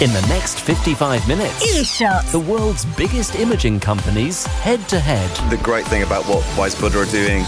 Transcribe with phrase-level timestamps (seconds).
[0.00, 2.26] In the next 55 minutes, Earshot.
[2.26, 5.30] the world's biggest imaging companies head to head.
[5.50, 7.44] The great thing about what Wise Buddah are doing,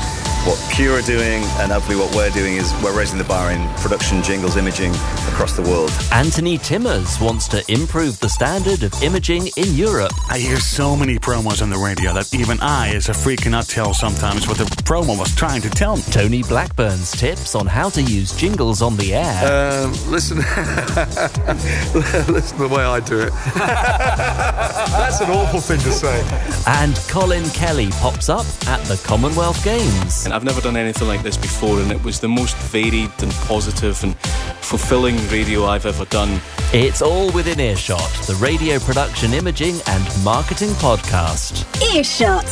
[0.46, 3.66] what Pure are doing, and hopefully what we're doing is we're raising the bar in
[3.78, 4.92] production, jingles, imaging
[5.28, 5.90] across the world.
[6.12, 10.12] Anthony Timmers wants to improve the standard of imaging in Europe.
[10.30, 13.66] I hear so many promos on the radio that even I, as a freak, cannot
[13.68, 16.02] tell sometimes what the promo was trying to tell me.
[16.10, 19.82] Tony Blackburn's tips on how to use jingles on the air.
[19.82, 20.36] Um, listen,
[22.32, 23.32] listen the way I do it.
[23.54, 26.22] That's an awful thing to say.
[26.66, 30.24] and Colin Kelly pops up at the Commonwealth Games.
[30.24, 33.32] And I've never done anything like this before, and it was the most varied and
[33.48, 34.14] positive and
[34.60, 36.42] fulfilling radio I've ever done.
[36.74, 41.64] It's all within earshot, the radio production, imaging, and marketing podcast.
[41.94, 42.44] Earshot.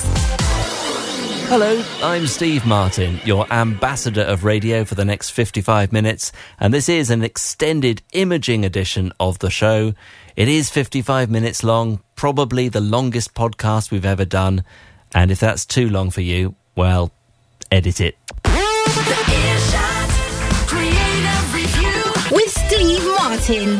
[1.50, 6.88] Hello, I'm Steve Martin, your ambassador of radio for the next 55 minutes, and this
[6.88, 9.92] is an extended imaging edition of the show.
[10.36, 14.64] It is 55 minutes long, probably the longest podcast we've ever done,
[15.14, 17.12] and if that's too long for you, well,
[17.70, 18.16] edit it.
[22.30, 23.78] With Steve Martin.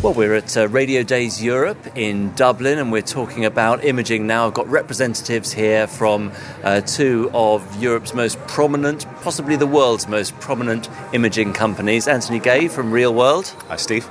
[0.00, 4.46] Well, we're at uh, Radio Days Europe in Dublin and we're talking about imaging now.
[4.46, 10.38] I've got representatives here from uh, two of Europe's most prominent, possibly the world's most
[10.38, 14.08] prominent imaging companies Anthony Gay from Reelworld Hi, Steve.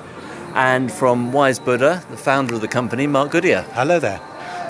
[0.56, 3.62] and from Wise Buddah, the founder of the company, Mark Goodier.
[3.72, 4.20] Hello there.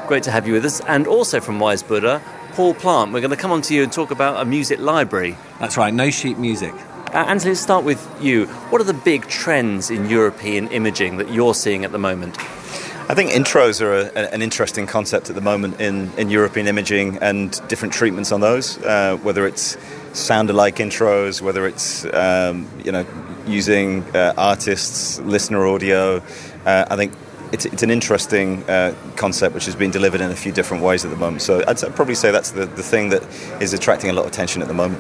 [0.08, 0.82] Great to have you with us.
[0.82, 2.22] And also from Wise Buddah,
[2.58, 3.14] Paul Plant.
[3.14, 5.38] We're going to come on to you and talk about a music library.
[5.60, 6.74] That's right, no sheet music.
[7.14, 8.48] Uh, Anthony, let's start with you.
[8.72, 12.40] What are the big trends in European imaging that you're seeing at the moment?
[12.40, 17.20] I think intros are a, an interesting concept at the moment in, in European imaging
[17.20, 19.78] and different treatments on those, uh, whether it's
[20.14, 23.06] sound-alike intros, whether it's um, you know
[23.46, 26.24] using uh, artists, listener audio.
[26.66, 27.14] Uh, I think
[27.52, 31.06] it's, it's an interesting uh, concept which has been delivered in a few different ways
[31.06, 31.42] at the moment.
[31.42, 33.24] So I'd s- probably say that's the, the thing that
[33.62, 35.00] is attracting a lot of attention at the moment.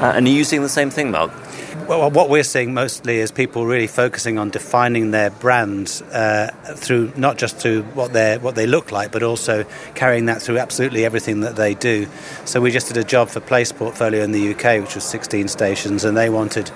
[0.00, 1.32] Uh, and are you seeing the same thing, Mark?
[1.88, 7.12] Well, what we're seeing mostly is people really focusing on defining their brands uh, through
[7.16, 11.04] not just through what they what they look like, but also carrying that through absolutely
[11.06, 12.06] everything that they do.
[12.44, 15.48] So we just did a job for Place Portfolio in the UK, which was 16
[15.48, 16.70] stations, and they wanted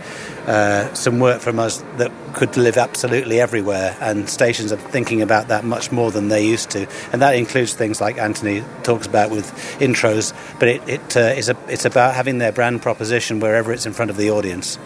[0.47, 3.97] uh, some work from us that could live absolutely everywhere.
[4.01, 7.75] And stations are thinking about that much more than they used to, and that includes
[7.75, 9.47] things like Anthony talks about with
[9.81, 10.33] intros.
[10.59, 13.93] But it, it uh, is a, it's about having their brand proposition wherever it's in
[13.93, 14.79] front of the audience.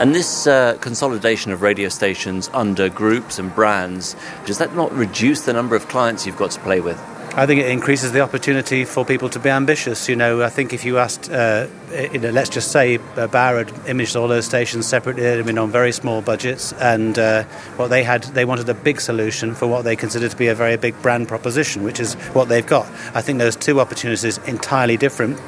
[0.00, 4.14] And this uh, consolidation of radio stations under groups and brands,
[4.46, 7.02] does that not reduce the number of clients you've got to play with?
[7.38, 10.08] I think it increases the opportunity for people to be ambitious.
[10.08, 13.58] You know, I think if you asked, uh, you know, let's just say uh, Bauer
[13.58, 17.44] had imaged all those stations separately, they'd been on very small budgets, and uh,
[17.76, 20.54] what they had, they wanted a big solution for what they considered to be a
[20.56, 22.86] very big brand proposition, which is what they've got.
[23.14, 25.40] I think those two opportunities are entirely different,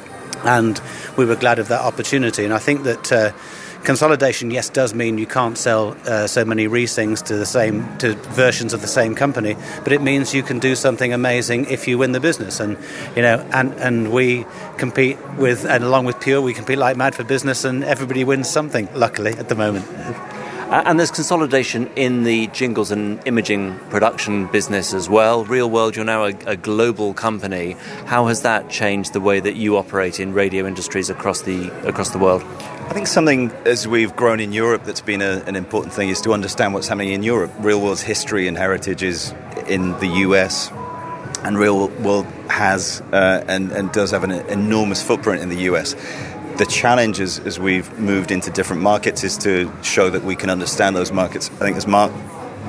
[0.45, 0.79] and
[1.17, 2.45] we were glad of that opportunity.
[2.45, 3.11] And I think that.
[3.11, 3.31] Uh,
[3.83, 8.13] Consolidation, yes, does mean you can't sell uh, so many resings to the same to
[8.13, 11.97] versions of the same company, but it means you can do something amazing if you
[11.97, 12.59] win the business.
[12.59, 12.77] And
[13.15, 14.45] you know, and and we
[14.77, 18.47] compete with, and along with Pure, we compete like mad for business, and everybody wins
[18.49, 18.87] something.
[18.93, 19.85] Luckily, at the moment.
[20.71, 25.43] Uh, and there's consolidation in the jingles and imaging production business as well.
[25.43, 27.75] Reelworld, you're now a, a global company.
[28.05, 32.11] How has that changed the way that you operate in radio industries across the across
[32.11, 32.41] the world?
[32.87, 36.21] I think something as we've grown in Europe that's been a, an important thing is
[36.21, 37.51] to understand what's happening in Europe.
[37.59, 39.33] Reelworld's history and heritage is
[39.67, 40.71] in the US,
[41.43, 45.95] and Real World has uh, and, and does have an enormous footprint in the US.
[46.61, 50.95] The challenge as we've moved into different markets is to show that we can understand
[50.95, 51.49] those markets.
[51.53, 52.11] I think, as Mark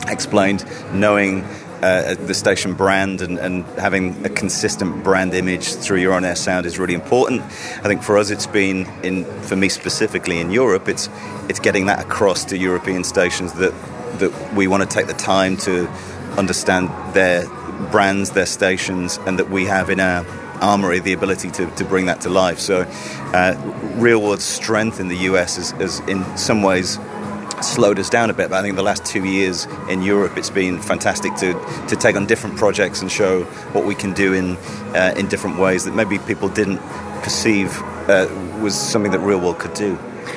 [0.08, 0.64] explained,
[0.94, 1.42] knowing
[1.82, 6.64] uh, the station brand and, and having a consistent brand image through your on-air sound
[6.64, 7.42] is really important.
[7.42, 10.88] I think for us, it's been in for me specifically in Europe.
[10.88, 11.10] It's
[11.50, 13.74] it's getting that across to European stations that
[14.20, 15.86] that we want to take the time to
[16.38, 17.46] understand their
[17.90, 20.24] brands, their stations, and that we have in our
[20.62, 22.58] armory the ability to, to bring that to life.
[22.58, 23.54] So, uh,
[23.96, 26.98] Reelworld's strength in the US is, is in some ways
[27.60, 28.50] slowed us down a bit.
[28.50, 31.52] But I think the last two years in Europe, it's been fantastic to,
[31.88, 34.56] to take on different projects and show what we can do in
[34.94, 36.78] uh, in different ways that maybe people didn't
[37.22, 38.26] perceive uh,
[38.60, 39.96] was something that Reelworld could do.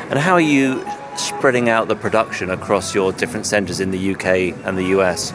[0.10, 0.86] And how are you
[1.18, 4.26] spreading out the production across your different centres in the UK
[4.66, 5.34] and the US?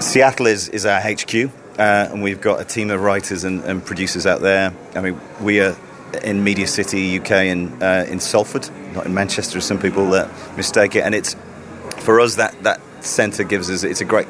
[0.00, 3.84] Seattle is, is our HQ, uh, and we've got a team of writers and, and,
[3.84, 4.74] producers out there.
[4.94, 5.76] I mean, we are
[6.22, 10.28] in Media City, UK, and uh, in Salford, not in Manchester, as some people uh,
[10.56, 11.00] mistake it.
[11.00, 11.36] And it's
[11.98, 14.28] for us, that, that centre gives us, it's a great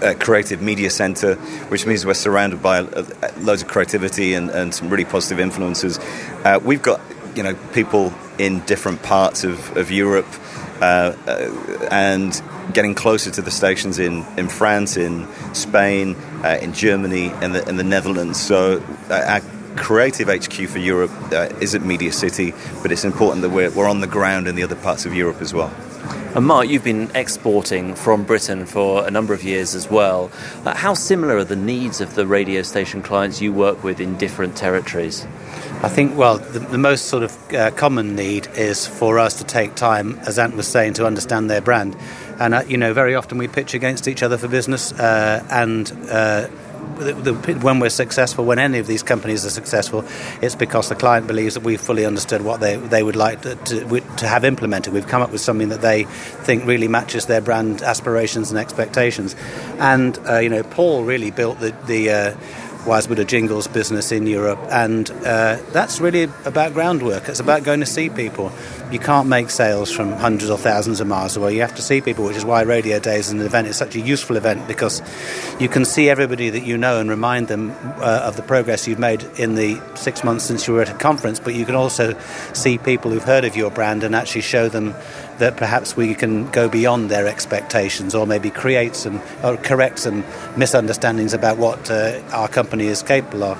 [0.00, 1.34] uh, creative media centre,
[1.68, 3.04] which means we're surrounded by uh,
[3.38, 5.98] loads of creativity and, and some really positive influences.
[6.64, 7.00] We've got
[7.34, 10.26] you know people in different parts of, of Europe
[10.80, 12.42] uh, uh, and
[12.72, 17.66] getting closer to the stations in, in France, in Spain, uh, in Germany, and the,
[17.68, 18.40] and the Netherlands.
[18.40, 19.40] So our
[19.76, 21.10] creative HQ for Europe
[21.60, 24.62] is at Media City, but it's important that we're, we're on the ground in the
[24.62, 25.74] other parts of Europe as well.
[26.34, 30.30] And Mark, you've been exporting from Britain for a number of years as well.
[30.64, 34.16] Uh, how similar are the needs of the radio station clients you work with in
[34.16, 35.26] different territories?
[35.82, 39.44] I think, well, the, the most sort of uh, common need is for us to
[39.44, 41.96] take time, as Ant was saying, to understand their brand.
[42.42, 45.88] And, uh, you know, very often we pitch against each other for business, uh, and
[46.10, 46.48] uh,
[46.98, 50.04] the, the, when we're successful, when any of these companies are successful,
[50.40, 53.54] it's because the client believes that we've fully understood what they, they would like to,
[53.54, 54.92] to, to have implemented.
[54.92, 59.36] We've come up with something that they think really matches their brand aspirations and expectations.
[59.78, 62.36] And, uh, you know, Paul really built the, the uh,
[62.86, 67.28] Wise Buddah Jingles business in Europe, and uh, that's really about groundwork.
[67.28, 68.50] It's about going to see people.
[68.90, 71.54] You can't make sales from hundreds or thousands of miles away.
[71.54, 73.68] You have to see people, which is why Radio Days is an event.
[73.68, 75.00] It's such a useful event because
[75.60, 78.98] you can see everybody that you know and remind them uh, of the progress you've
[78.98, 81.38] made in the six months since you were at a conference.
[81.38, 82.18] But you can also
[82.52, 84.94] see people who've heard of your brand and actually show them
[85.38, 90.24] that perhaps we can go beyond their expectations or maybe create some or correct some
[90.56, 93.58] misunderstandings about what uh, our company is capable of.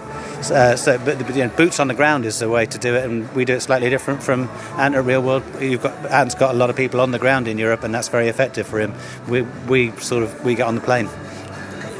[0.51, 3.05] Uh, so, but, you know, boots on the ground is the way to do it,
[3.05, 5.61] and we do it slightly different from Ant at Reelworld.
[5.61, 8.09] You've got Ant's got a lot of people on the ground in Europe, and that's
[8.09, 8.95] very effective for him.
[9.29, 11.09] We we sort of we get on the plane.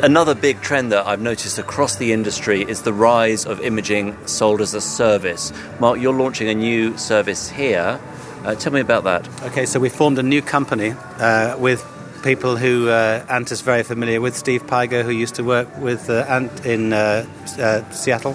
[0.03, 4.61] Another big trend that I've noticed across the industry is the rise of imaging sold
[4.61, 5.53] as a service.
[5.79, 8.01] Mark, you're launching a new service here
[8.45, 9.29] uh, tell me about that.
[9.45, 11.85] Okay, so we formed a new company uh, with
[12.23, 14.37] people who uh, Ant is very familiar with.
[14.37, 17.27] Steve Pyger, who used to work with uh, Ant in uh,
[17.59, 18.35] uh, Seattle,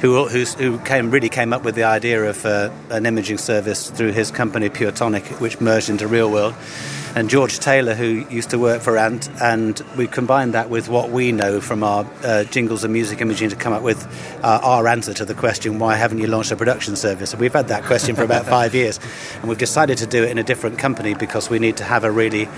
[0.00, 4.30] who, who came, really came up with the idea of an imaging service through his
[4.30, 6.54] company Pure Tonic, which merged into Reelworld
[7.14, 11.10] and George Taylor, who used to work for Ant, and we combined that with what
[11.10, 14.06] we know from our uh, jingles and music imaging to come up with
[14.42, 17.32] uh, our answer to the question, why haven't you launched a production service?
[17.32, 19.00] And we've had that question for about five years,
[19.40, 22.04] and we've decided to do it in a different company because we need to have
[22.04, 22.48] a really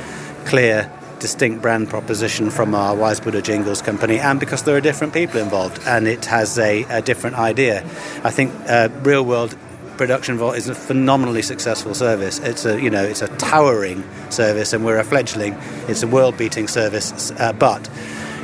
[0.44, 5.12] clear distinct brand proposition from our Wise Buddah Jingles company, and because there are different
[5.12, 7.82] people involved, and it has a, a different idea.
[8.24, 9.56] I think uh, Reelworld
[10.00, 12.38] Production Vault is a phenomenally successful service.
[12.38, 15.52] It's a you know it's a towering service, and we're a fledgling.
[15.88, 17.86] It's a world-beating service, uh, but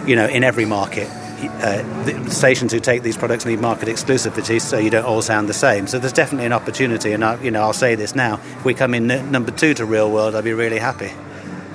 [0.06, 1.08] you know in every market.
[1.08, 5.49] Uh, the stations who take these products need market exclusivity, so you don't all sound
[5.49, 5.87] the same.
[5.87, 8.75] So there's definitely an opportunity, and I, you know I'll say this now: if we
[8.75, 11.11] come in n- number two to Reelworld, I'd be really happy.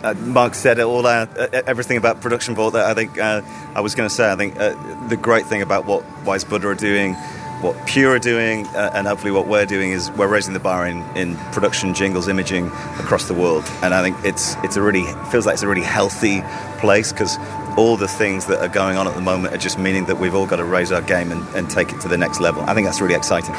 [0.04, 1.26] Uh, Mark said all uh,
[1.66, 3.42] everything about Production Vault that I think uh,
[3.74, 4.32] I was going to say.
[4.32, 7.16] I think uh, the great thing about what Wise Buddah are doing
[7.62, 10.88] what Pure are doing, uh, and hopefully what we're doing is we're raising the bar
[10.88, 12.68] in, in production, jingles, imaging
[13.00, 13.64] across the world.
[13.82, 16.42] And I think it's it's a really feels like it's a really healthy
[16.80, 17.38] place because
[17.78, 20.36] all the things that are going on at the moment are just meaning that we've
[20.36, 22.64] all got to raise our game and, and take it to the next level.
[22.64, 23.56] I think that's really exciting.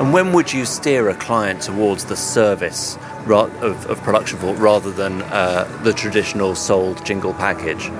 [0.00, 2.96] And when would you steer a client towards the service
[3.26, 7.90] of, of Production rather than uh, the traditional sold jingle package?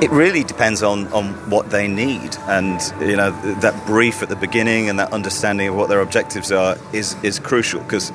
[0.00, 3.30] It really depends on, on what they need, and you know
[3.60, 7.38] that brief at the beginning and that understanding of what their objectives are is is
[7.38, 8.10] crucial because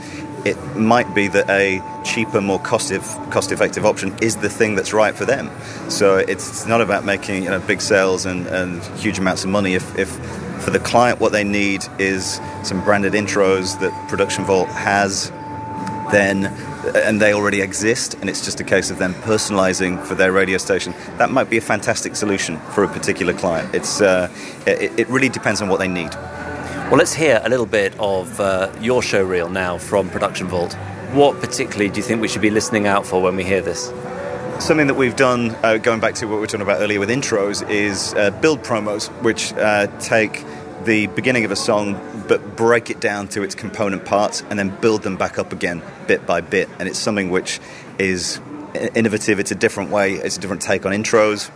[0.46, 2.92] it might be that a cheaper, more cost
[3.32, 5.52] cost effective option is the thing that's right for them.
[5.90, 9.76] So it's not about making you know big sales and, and huge amounts of money.
[9.76, 10.10] If, if
[10.64, 15.32] for the client what they need is some branded intros that Production Vault has,
[16.12, 16.54] then
[16.96, 20.58] and they already exist, and it's just a case of them personalizing for their radio
[20.58, 20.94] station.
[21.18, 23.74] That might be a fantastic solution for a particular client.
[23.74, 24.32] It's uh,
[24.66, 26.14] it, it, really depends on what they need.
[26.90, 30.74] Well, let's hear a little bit of uh, your show reel now from Production Vault.
[31.14, 33.92] What particularly do you think we should be listening out for when we hear this?
[34.60, 37.10] Something that we've done, uh, going back to what we were talking about earlier with
[37.10, 40.44] intros, is uh, build promos, which uh, take
[40.88, 44.70] the beginning of a song but break it down to its component parts and then
[44.80, 46.70] build them back up again bit by bit.
[46.80, 47.60] And it's something which
[48.00, 48.40] is
[48.96, 49.40] innovative.
[49.40, 50.14] It's a different way.
[50.14, 51.52] It's a different take on intros.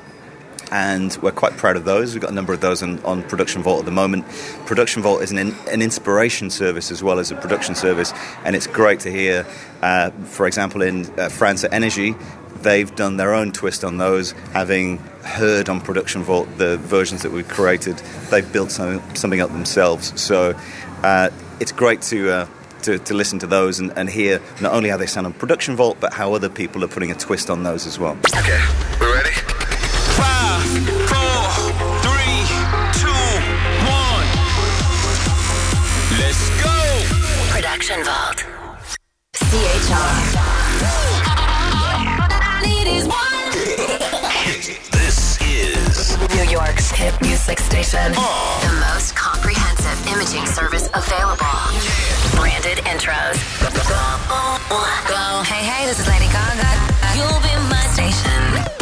[0.73, 2.13] And we're quite proud of those.
[2.13, 4.25] We've got a number of those on, on Production Vault at the moment.
[4.65, 8.13] Production Vault is an, an inspiration service as well as a production service,
[8.45, 9.45] and it's great to hear,
[9.81, 12.15] uh, for example, in uh, France at Energy,
[12.63, 17.31] they've done their own twist on those, having heard on Production Vault the versions that
[17.31, 17.97] we've created.
[18.29, 20.19] They've built some, something up themselves.
[20.19, 20.55] So
[21.03, 22.47] uh, it's great to uh,
[22.83, 25.75] to, to listen to those and, and hear not only how they sound on Production
[25.75, 28.17] Vault, but how other people are putting a twist on those as well.
[28.35, 28.59] Okay,
[28.99, 29.31] we ready?
[30.17, 30.61] Five,
[31.11, 31.43] four,
[32.01, 32.41] three,
[32.97, 33.21] two,
[33.85, 34.27] one.
[36.19, 37.53] Let's go.
[37.53, 38.45] Production Vault.
[39.35, 40.50] CHR.
[44.91, 48.11] This is New York's hit music station.
[48.17, 48.59] Oh.
[48.61, 51.45] The most comprehensive imaging service available.
[52.35, 53.39] Branded intros.
[55.07, 55.43] Go.
[55.43, 56.67] Hey, hey, this is Lady Gaga.
[57.15, 58.80] You'll be my station.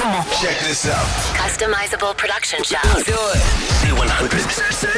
[0.00, 0.28] Parts.
[0.30, 0.42] Come on.
[0.42, 1.06] Check this out.
[1.36, 3.04] Customizable production shots.
[3.04, 3.42] Do it.
[3.84, 4.92] Z100.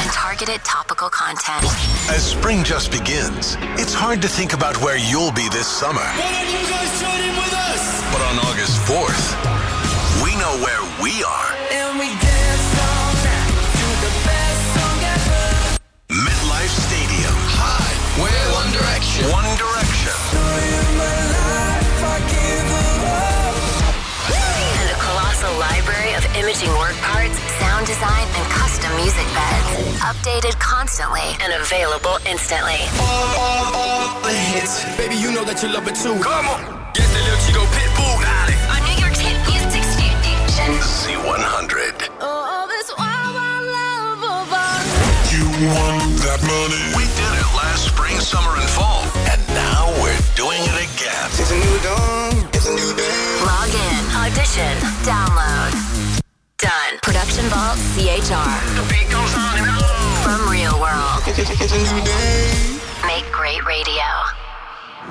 [0.00, 1.64] And targeted topical content.
[2.10, 6.00] As spring just begins, it's hard to think about where you'll be this summer.
[6.00, 8.02] Why don't you guys join in with us?
[8.12, 9.34] But on August 4th,
[10.24, 11.50] we know where we are.
[11.70, 15.46] And we dance all night to the best song ever.
[16.26, 17.36] MetLife Stadium.
[17.58, 17.86] Hi,
[18.18, 19.30] we're One Direction.
[19.30, 19.69] One Direction.
[26.40, 30.00] Imaging work parts, sound design, and custom music beds.
[30.00, 32.80] Updated constantly and available instantly.
[32.96, 34.80] All, all, all the hits.
[34.96, 36.16] Baby, you know that you love it too.
[36.16, 36.60] Come on.
[36.96, 38.16] Get the little Chico Pitbull.
[38.24, 38.58] Got it.
[38.72, 40.80] On New York's hit music station.
[40.80, 42.08] Z100.
[42.24, 44.48] Oh, this wild, wild love of
[45.28, 46.80] You want that money?
[46.96, 49.04] We did it last spring, summer, and fall.
[49.28, 51.26] And now we're doing it again.
[51.36, 52.32] It's a new dawn.
[52.56, 53.20] It's a new day.
[53.44, 54.72] Log in, audition,
[55.04, 55.49] download.
[57.36, 57.48] Done.
[57.50, 58.74] Vault CHR.
[58.74, 59.78] The beat goes on and on.
[60.24, 61.28] From Reelworld.
[61.28, 62.80] It's a new day.
[63.06, 64.02] Make great radio.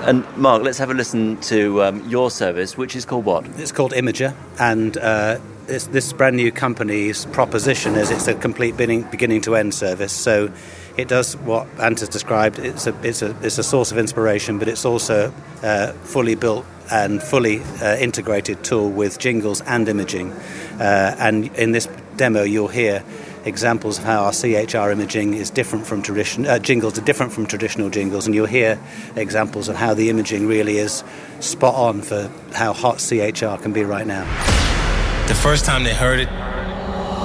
[0.02, 3.46] And Mark, let's have a listen to um, your service, which is called what?
[3.58, 8.76] It's called Imager, and uh, it's, this brand new company's proposition is it's a complete
[8.76, 10.12] beginning, beginning to end service.
[10.12, 10.52] So
[10.98, 12.60] it does what Ant has described.
[12.60, 15.34] It's a, it's a, it's a source of inspiration, but it's also
[15.64, 20.32] uh, fully built and fully uh, integrated tool with jingles and imaging.
[20.80, 21.88] Uh, and in this
[22.20, 23.02] demo, you'll hear
[23.46, 27.48] examples of how our CHR imaging is different from tradition uh, jingles are different from
[27.48, 28.78] traditional jingles, and you'll hear
[29.16, 31.04] examples of how the imaging really is
[31.40, 34.26] spot on for how hot CHR can be right now.
[35.28, 36.28] The first time they heard it,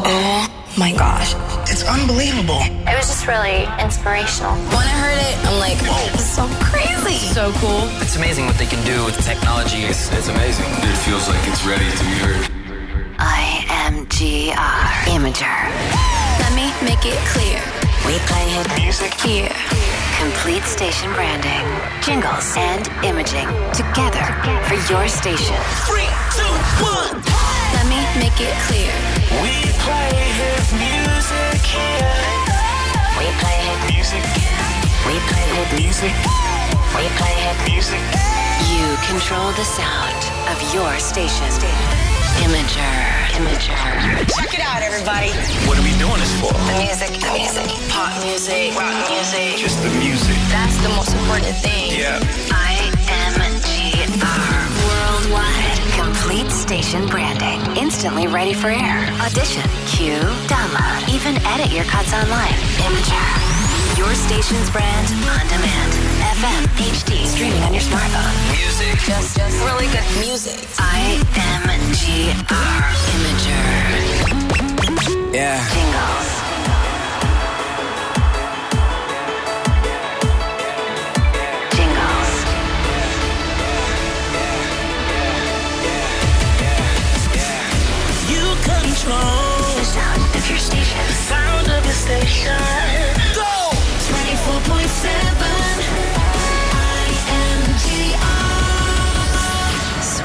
[0.06, 0.46] Oh
[0.78, 1.34] my gosh.
[1.70, 2.60] it's unbelievable.
[2.62, 4.54] It was just really inspirational.
[4.70, 5.78] When I heard it, I'm like,
[6.12, 7.18] this so crazy.
[7.34, 7.82] So cool.
[8.00, 9.78] It's amazing what they can do with technology.
[9.90, 10.66] It's, it's amazing.
[10.68, 12.53] It feels like it's ready to be heard.
[13.18, 14.86] IMGR.
[15.06, 15.58] Imager.
[16.40, 17.60] Let me make it clear.
[18.06, 19.12] We play hit Music.
[19.20, 19.48] Here.
[20.18, 21.64] complete station branding,
[22.02, 24.24] jingles, and imaging together
[24.68, 25.56] for your station.
[25.88, 26.54] Three, two,
[26.84, 27.16] one.
[27.74, 28.92] Let me make it clear.
[29.42, 29.54] We
[29.84, 32.18] play his music here.
[33.18, 34.24] We play hit Music.
[35.06, 36.14] We play hit Music.
[36.96, 38.02] We play hit Music.
[38.70, 40.20] You control the sound
[40.52, 42.03] of your station.
[42.42, 42.98] Imager.
[43.38, 44.26] Imager.
[44.34, 45.30] Check it out, everybody.
[45.66, 46.52] What are we doing this for?
[46.52, 49.56] The music, the music, pop music, rock music.
[49.56, 50.36] Just the music.
[50.50, 51.92] That's the most important thing.
[51.94, 52.18] Yeah.
[52.50, 53.84] IMGR.
[54.82, 55.78] Worldwide.
[55.94, 57.60] Complete station branding.
[57.76, 59.06] Instantly ready for air.
[59.20, 59.68] Audition.
[59.86, 60.18] Cue.
[60.50, 61.08] Download.
[61.14, 62.54] Even edit your cuts online.
[62.82, 63.53] Imager.
[64.04, 65.92] Your station's brand on demand.
[66.36, 68.34] FM, HD, streaming on your smartphone.
[68.52, 68.98] Music.
[69.00, 70.60] Just, just really good music.
[70.76, 72.34] IMGR.
[73.16, 73.64] Imager.
[75.32, 75.58] Yeah.
[75.72, 76.30] Jingles.
[81.74, 82.32] Jingles.
[88.30, 91.04] You control The sound of your station.
[91.28, 93.23] sound of your station.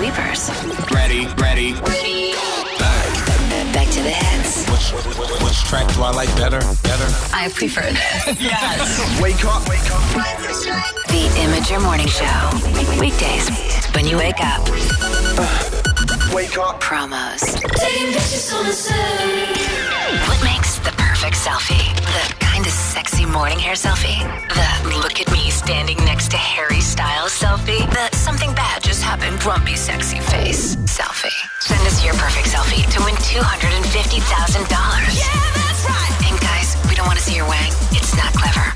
[0.10, 0.50] Sweepers.
[0.92, 1.74] Ready, ready.
[3.74, 4.66] Back to the hits.
[4.68, 4.92] Which,
[5.44, 6.60] which track do I like better?
[6.82, 7.06] Better?
[7.32, 8.42] I prefer this.
[8.42, 9.22] Yes.
[9.22, 9.70] Wake up.
[9.70, 10.02] Wake up.
[11.10, 12.26] The Imager Morning Show.
[13.00, 13.50] Weekdays
[13.94, 14.68] when you wake up.
[16.34, 16.82] Wake up.
[16.82, 17.44] Promos.
[20.28, 21.94] What makes the perfect selfie?
[21.96, 22.29] The kind of
[23.00, 24.20] sexy morning hair selfie?
[24.52, 24.68] The
[25.00, 27.88] look at me standing next to Harry Styles selfie?
[27.96, 31.32] The something bad just happened grumpy sexy face selfie?
[31.62, 33.40] Send us your perfect selfie to win $250,000.
[35.16, 36.12] Yeah, that's right.
[36.28, 37.72] And guys, we don't want to see your wang.
[37.96, 38.68] It's not clever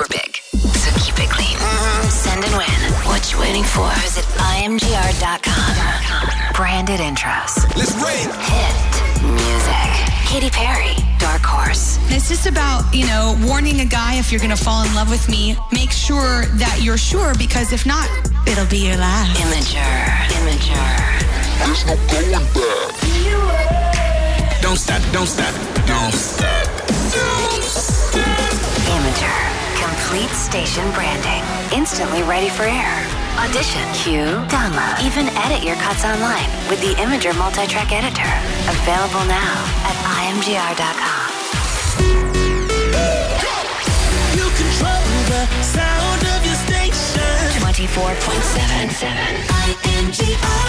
[0.00, 0.40] or big.
[0.80, 1.58] So keep it clean.
[1.60, 2.08] Mm-hmm.
[2.08, 2.80] Send and win.
[3.04, 3.92] What you waiting for?
[4.00, 4.24] Visit
[4.64, 5.76] imgr.com.
[6.56, 7.52] Branded intros.
[7.76, 8.32] Let's rate.
[8.48, 8.80] Hit
[9.28, 10.17] music.
[10.28, 11.98] Katy Perry, Dark Horse.
[12.12, 15.08] It's just about, you know, warning a guy if you're going to fall in love
[15.08, 18.06] with me, make sure that you're sure because if not,
[18.46, 19.40] it'll be your last.
[19.40, 19.80] Imager,
[20.36, 20.84] Imager.
[21.64, 22.92] There's no going back.
[24.60, 25.54] Don't stop, don't stop,
[25.88, 26.68] don't stop.
[28.84, 29.48] Imager.
[29.80, 31.42] Complete station branding.
[31.72, 33.00] Instantly ready for air.
[33.38, 38.26] Audition, cue, download, even edit your cuts online with the Imager multi-track editor.
[38.66, 39.54] Available now
[39.86, 39.94] at
[40.28, 41.30] imgr.com.
[44.36, 47.22] You control the sound of your station.
[47.64, 49.08] 24.77
[49.64, 50.68] IMGR.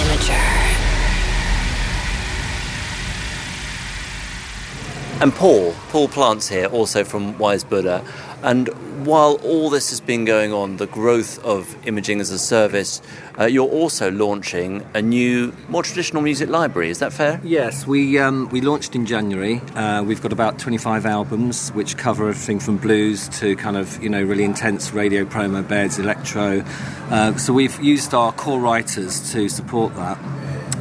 [0.00, 0.83] Imager.
[5.24, 8.06] And Paul, Paul Plant's here, also from Wise Buddah.
[8.42, 8.68] And
[9.06, 13.00] while all this has been going on, the growth of imaging as a service,
[13.40, 16.90] uh, you're also launching a new, more traditional music library.
[16.90, 17.40] Is that fair?
[17.42, 19.62] Yes, we um, we launched in January.
[19.74, 24.10] Uh, we've got about 25 albums which cover everything from blues to kind of you
[24.10, 26.62] know really intense radio promo beds, electro.
[27.08, 30.18] Uh, so we've used our core writers to support that.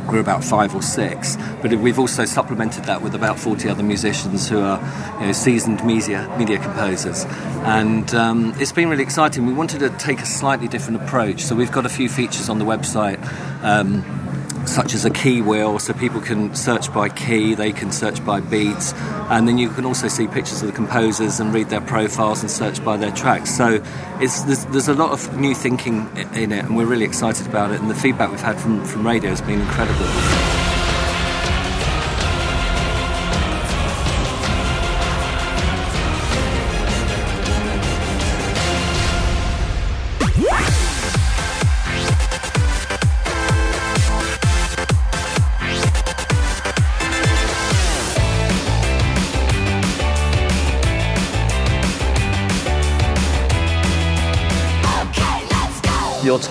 [0.08, 4.50] We're about five or six, but we've also supplemented that with about 40 other musicians
[4.50, 4.80] who are
[5.20, 7.26] you know, seasoned media, media composers.
[7.64, 9.46] And um, it's been really exciting.
[9.46, 12.60] We wanted to take a slightly different approach, so we've got a few features on
[12.60, 13.24] the website.
[13.64, 14.23] Um,
[14.66, 18.40] such as a key wheel, so people can search by key, they can search by
[18.40, 18.94] beats,
[19.30, 22.50] and then you can also see pictures of the composers and read their profiles and
[22.50, 23.56] search by their tracks.
[23.56, 23.84] So
[24.20, 27.72] it's, there's, there's a lot of new thinking in it, and we're really excited about
[27.72, 27.80] it.
[27.82, 30.63] And the feedback we've had from, from radio has been incredible.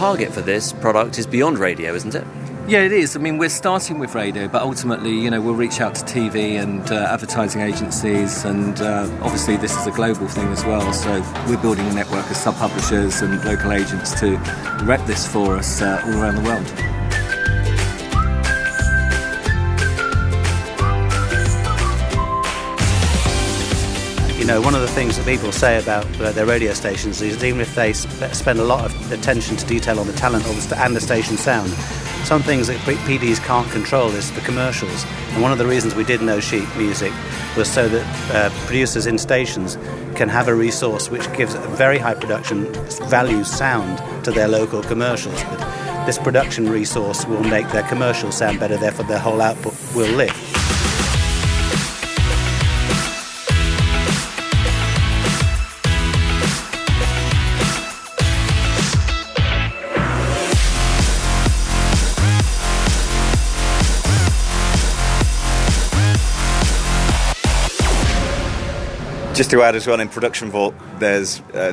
[0.03, 2.27] Target for this product is beyond radio, isn't it?
[2.67, 3.15] Yeah, it is.
[3.15, 6.61] I mean, we're starting with radio, but ultimately, you know, we'll reach out to TV
[6.61, 10.93] and uh, advertising agencies, and uh, obviously, this is a global thing as well.
[10.93, 14.39] So we're building a network of sub publishers and local agents to
[14.83, 16.92] rep this for us uh, all around the world.
[24.43, 27.45] You know, one of the things that people say about uh, their radio stations is
[27.45, 30.53] even if they sp- spend a lot of attention to detail on the talent the
[30.55, 31.71] st- and the station sound,
[32.25, 35.05] some things that P- PDs can't control is the commercials.
[35.31, 37.13] And one of the reasons we did no sheet music
[37.57, 39.79] was so that uh, producers in stations
[40.17, 42.65] can have a resource which gives a very high production
[43.09, 45.41] value sound to their local commercials.
[45.45, 50.13] But this production resource will make their commercials sound better, therefore their whole output will
[50.17, 50.52] live.
[69.35, 71.73] Just to add as well, in Production Vault, there's uh,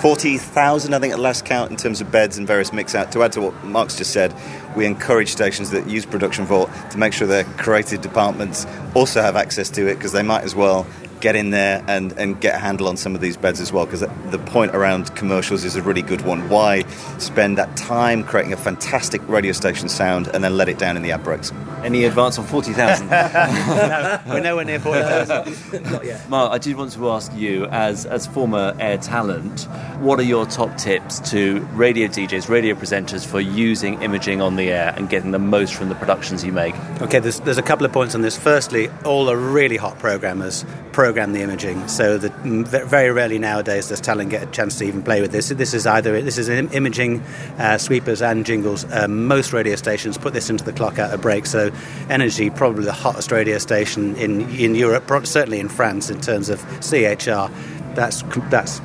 [0.00, 3.10] 40,000, I think, at last count in terms of beds and various mix out.
[3.12, 4.32] To add to what Mark's just said,
[4.76, 9.34] we encourage stations that use Production Vault to make sure their creative departments also have
[9.34, 10.86] access to it because they might as well
[11.22, 13.86] get in there and, and get a handle on some of these beds as well
[13.86, 16.48] because the point around commercials is a really good one.
[16.50, 16.82] Why
[17.18, 21.02] spend that time creating a fantastic radio station sound and then let it down in
[21.02, 21.52] the ad breaks?
[21.84, 23.08] Any advance on 40,000?
[23.08, 25.90] no, we're nowhere near 40,000.
[25.90, 26.28] Not yet.
[26.28, 29.62] Mark, I did want to ask you, as as former air talent,
[30.00, 34.70] what are your top tips to radio DJs, radio presenters for using imaging on the
[34.70, 36.74] air and getting the most from the productions you make?
[37.00, 38.36] Okay, there's, there's a couple of points on this.
[38.36, 40.64] Firstly, all the really hot programmers
[41.12, 45.02] program the imaging, so mm, very rarely nowadays does talent get a chance to even
[45.02, 45.50] play with this.
[45.50, 47.20] This is either this is im- imaging
[47.58, 48.86] uh, sweepers and jingles.
[48.86, 51.44] Uh, most radio stations put this into the clock at a break.
[51.44, 51.70] So,
[52.08, 56.62] Energy probably the hottest radio station in in Europe, certainly in France in terms of
[56.80, 57.52] CHR.
[57.94, 58.80] That's that's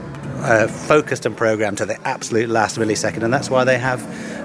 [0.68, 4.02] focused and programmed to the absolute last millisecond, and that's why they have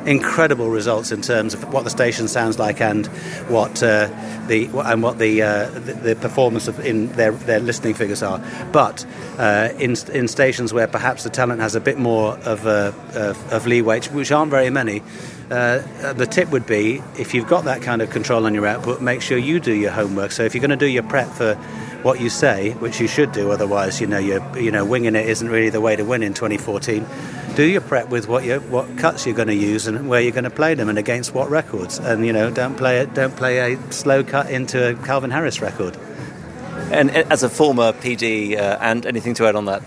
[0.06, 3.06] incredible results in terms of what the station sounds like and
[3.48, 4.08] what uh,
[4.48, 8.42] the and what the, uh, the the performance of in their their listening figures are.
[8.72, 9.06] But
[9.38, 13.52] uh, in in stations where perhaps the talent has a bit more of uh, of,
[13.52, 15.02] of leeway, which aren't very many.
[15.52, 19.02] Uh, the tip would be if you've got that kind of control on your output,
[19.02, 20.32] make sure you do your homework.
[20.32, 21.56] So if you're going to do your prep for
[22.02, 25.28] what you say, which you should do, otherwise, you know, you're, you know, winging it
[25.28, 27.04] isn't really the way to win in 2014.
[27.54, 30.32] do your prep with what you what cuts you're going to use and where you're
[30.32, 31.98] going to play them and against what records.
[31.98, 33.12] And you know, don't play it.
[33.12, 35.98] Don't play a slow cut into a Calvin Harris record.
[36.90, 39.82] And uh, as a former PD, uh, and anything to add on that?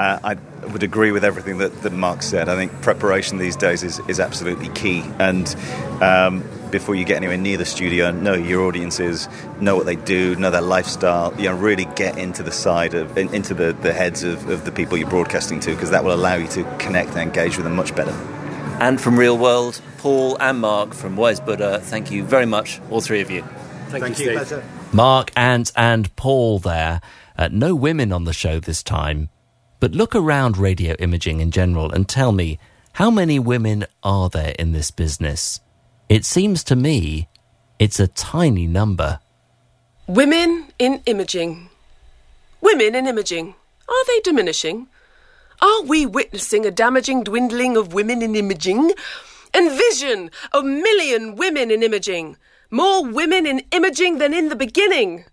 [0.00, 2.48] Uh, I would agree with everything that, that Mark said.
[2.48, 5.04] I think preparation these days is, is absolutely key.
[5.18, 5.54] And
[6.00, 9.28] um, before you get anywhere near the studio, know your audiences,
[9.60, 11.34] know what they do, know their lifestyle.
[11.38, 14.72] You know, really get into the side of into the, the heads of, of the
[14.72, 17.76] people you're broadcasting to, because that will allow you to connect and engage with them
[17.76, 18.12] much better.
[18.80, 23.20] And from Reelworld, Paul and Mark from Wise Buddah, thank you very much, all three
[23.20, 23.42] of you.
[23.88, 24.64] Thank, thank you, Steve.
[24.94, 27.02] Mark, Ant, and Paul there.
[27.36, 29.28] Uh, no women on the show this time.
[29.80, 32.58] But look around radio imaging in general and tell me
[32.92, 35.60] how many women are there in this business?
[36.10, 37.28] It seems to me
[37.78, 39.20] it's a tiny number.
[40.06, 41.70] Women in imaging.
[42.60, 43.54] Women in imaging.
[43.88, 44.86] Are they diminishing?
[45.62, 48.92] Are we witnessing a damaging dwindling of women in imaging?
[49.54, 52.36] Envision a million women in imaging.
[52.70, 55.24] More women in imaging than in the beginning.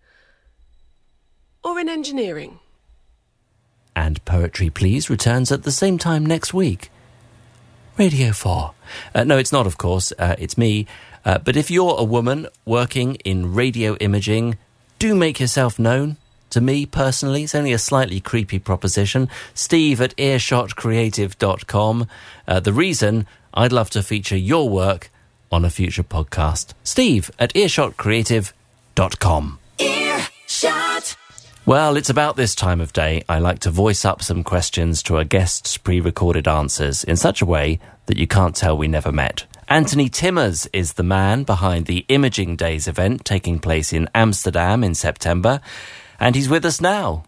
[1.65, 2.60] Or in engineering.
[3.97, 6.91] And Poetry Please returns at the same time next week.
[7.97, 8.75] Radio 4.
[9.15, 10.13] Uh, no, it's not, of course.
[10.19, 10.86] Uh, it's me.
[11.25, 14.60] Uh, but if you're a woman working in radio imaging,
[14.99, 16.17] do make yourself known.
[16.51, 19.29] To me personally, it's only a slightly creepy proposition.
[19.55, 22.07] Steve at earshotcreative.com.
[22.47, 25.10] Uh, the reason I'd love to feature your work
[25.51, 26.75] on a future podcast.
[26.83, 29.60] Steve at earshotcreative.com.
[29.79, 31.17] Earshot.
[31.67, 35.17] Well, it's about this time of day I like to voice up some questions to
[35.17, 39.12] a guest's pre recorded answers in such a way that you can't tell we never
[39.12, 39.45] met.
[39.67, 44.95] Anthony Timmers is the man behind the Imaging Days event taking place in Amsterdam in
[44.95, 45.60] September,
[46.21, 47.25] and he's with us now.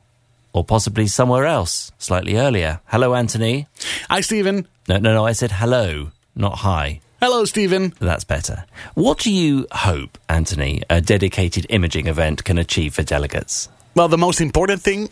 [0.54, 2.80] Or possibly somewhere else, slightly earlier.
[2.86, 3.68] Hello, Anthony.
[4.10, 4.70] Hi, Stephen.
[4.88, 7.02] No, no, no, I said hello, not hi.
[7.20, 7.94] Hello, Stephen.
[8.00, 8.64] That's better.
[8.94, 13.68] What do you hope, Anthony, a dedicated imaging event can achieve for delegates?
[13.96, 15.10] Well, the most important thing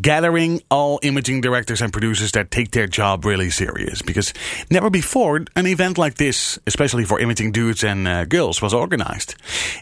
[0.00, 4.02] gathering all imaging directors and producers that take their job really serious.
[4.02, 4.32] Because
[4.70, 9.34] never before an event like this especially for imaging dudes and uh, girls was organized.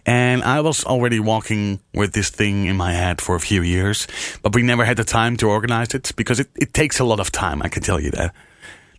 [0.07, 4.07] And i was already walking with this thing in my head for a few years
[4.43, 7.21] but we never had the time to organize it because it, it takes a lot
[7.21, 8.35] of time i can tell you that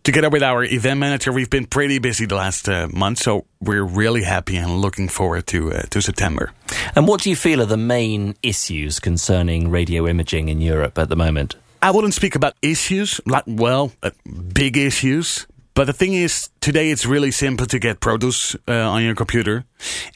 [0.02, 3.84] Together with our event manager, we've been pretty busy the last uh, month, so we're
[3.84, 6.52] really happy and looking forward to uh, to September.
[6.96, 11.10] And what do you feel are the main issues concerning radio imaging in Europe at
[11.10, 11.56] the moment?
[11.82, 14.10] I wouldn't speak about issues, like well, uh,
[14.54, 19.02] big issues, but the thing is, today it's really simple to get produce uh, on
[19.02, 19.64] your computer.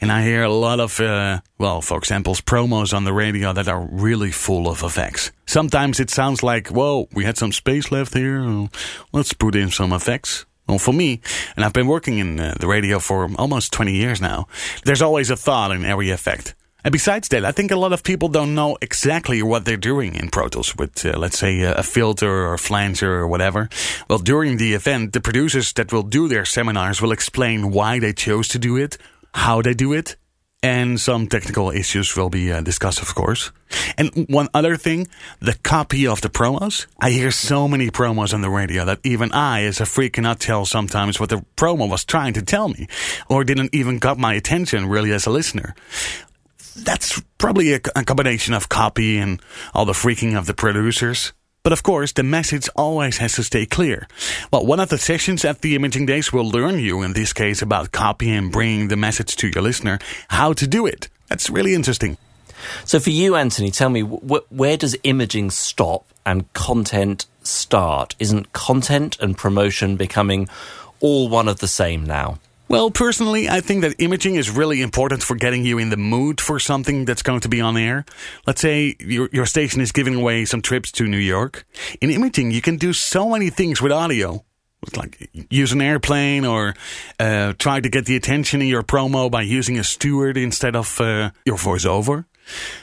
[0.01, 3.67] And I hear a lot of, uh, well, for example, promos on the radio that
[3.67, 5.31] are really full of effects.
[5.45, 8.67] Sometimes it sounds like, well, we had some space left here.
[9.13, 10.45] Let's put in some effects.
[10.67, 11.21] Well, for me,
[11.55, 14.47] and I've been working in uh, the radio for almost 20 years now,
[14.83, 16.55] there's always a thought in every effect.
[16.85, 20.13] And besides that, I think a lot of people don't know exactly what they're doing
[20.13, 23.69] in Pro Tools with, uh, let's say, a filter or a flanger or whatever.
[24.07, 28.13] Well, during the event, the producers that will do their seminars will explain why they
[28.13, 28.99] chose to do it,
[29.33, 30.15] how they do it,
[30.61, 33.51] and some technical issues will be uh, discussed, of course.
[33.97, 35.07] And one other thing,
[35.39, 36.85] the copy of the promos.
[36.99, 40.39] I hear so many promos on the radio that even I, as a freak, cannot
[40.39, 42.87] tell sometimes what the promo was trying to tell me,
[43.27, 45.73] or didn't even got my attention really as a listener
[46.75, 49.41] that's probably a, a, combination of copy and
[49.73, 51.33] all the freaking of the producers.
[51.63, 54.07] But of course, the message always has to stay clear.
[54.51, 57.61] Well, one of the sessions at the Imaging Days will learn you, in this case,
[57.63, 61.09] about copy and bringing the message to your listener, how to do it.
[61.27, 62.17] That's really interesting.
[62.83, 68.15] So, for you, Anthony, tell me wh- where does imaging stop and content start?
[68.19, 70.47] Isn't content and promotion becoming
[70.99, 72.37] all one of the same now?
[72.67, 76.41] Well, personally, I think that imaging is really important for getting you in the mood
[76.41, 78.05] for something that's going to be on air.
[78.47, 81.65] Let's say your, your station is giving away some trips to New York.
[82.01, 84.43] In imaging, you can do so many things with audio.
[84.95, 86.75] Like use an airplane or
[87.19, 90.99] uh, try to get the attention in your promo by using a steward instead of
[91.01, 92.25] uh, your voiceover.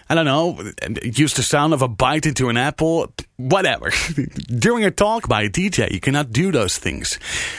[0.08, 0.58] I don't know,
[1.02, 3.90] use the sound of a bite into an apple, whatever.
[4.46, 7.18] During a talk by a DJ, you cannot do those things.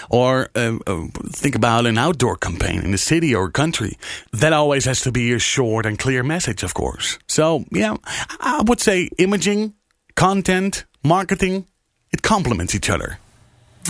[0.10, 3.98] Or uh, uh, think about an outdoor campaign in the city or a country.
[4.32, 7.18] That always has to be a short and clear message, of course.
[7.28, 7.96] So, yeah,
[8.40, 9.74] I would say imaging,
[10.16, 11.66] content, marketing,
[12.12, 13.20] it complements each other.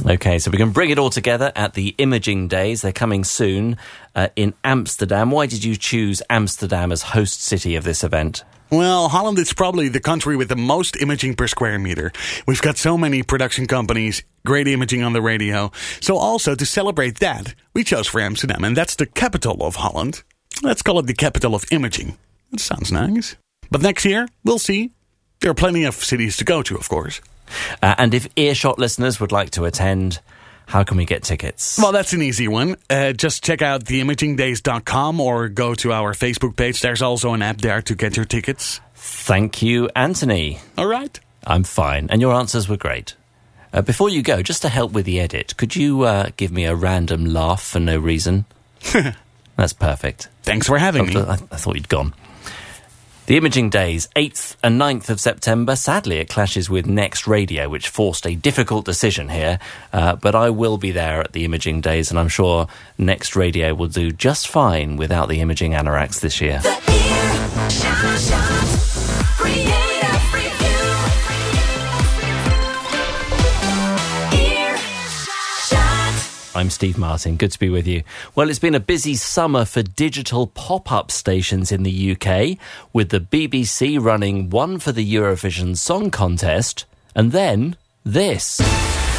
[0.06, 2.82] Okay, so we can bring it all together at the Imaging Days.
[2.82, 3.78] They're coming soon
[4.16, 5.32] uh, in Amsterdam.
[5.32, 8.44] Why did you choose Amsterdam as host city of this event?
[8.72, 12.12] Well, Holland is probably the country with the most imaging per square meter.
[12.48, 15.72] We've got so many production companies, great imaging on the radio.
[16.02, 20.24] So, also to celebrate that, we chose for Amsterdam, and that's the capital of Holland.
[20.64, 22.18] Let's call it the capital of imaging.
[22.50, 23.36] That sounds nice.
[23.70, 24.92] But next year, we'll see.
[25.42, 27.22] There are plenty of cities to go to, of course.
[27.82, 30.20] Uh, and if earshot listeners would like to attend,
[30.68, 31.78] how can we get tickets?
[31.78, 32.78] Well, that's an easy one.
[32.90, 36.82] Uh, just check out theimagingdays.com or go to our Facebook page.
[36.82, 38.80] There's also an app there to get your tickets.
[38.96, 40.60] Thank you, Anthony.
[40.78, 41.20] All right.
[41.46, 43.16] I'm fine, and your answers were great.
[43.74, 46.64] Uh, before you go, just to help with the edit, could you uh, give me
[46.66, 48.46] a random laugh for no reason?
[49.56, 50.30] That's perfect.
[50.44, 51.18] Thanks for having me.
[51.18, 52.14] I, I thought you'd gone.
[53.26, 55.78] The Imaging Days, 8th and 9th of September.
[55.78, 59.60] Sadly, it clashes with Next Radio, which forced a difficult decision here.
[59.94, 63.74] Uh, but I will be there at the Imaging Days, and I'm sure Next Radio
[63.74, 66.60] will do just fine without the Imaging Anoraks this year.
[76.56, 77.36] I'm Steve Martin.
[77.38, 78.04] Good to be with you.
[78.36, 82.60] Well, it's been a busy summer for digital pop up stations in the UK,
[82.94, 86.86] with the BBC running one for the Eurovision Song Contest,
[87.16, 88.62] and then this.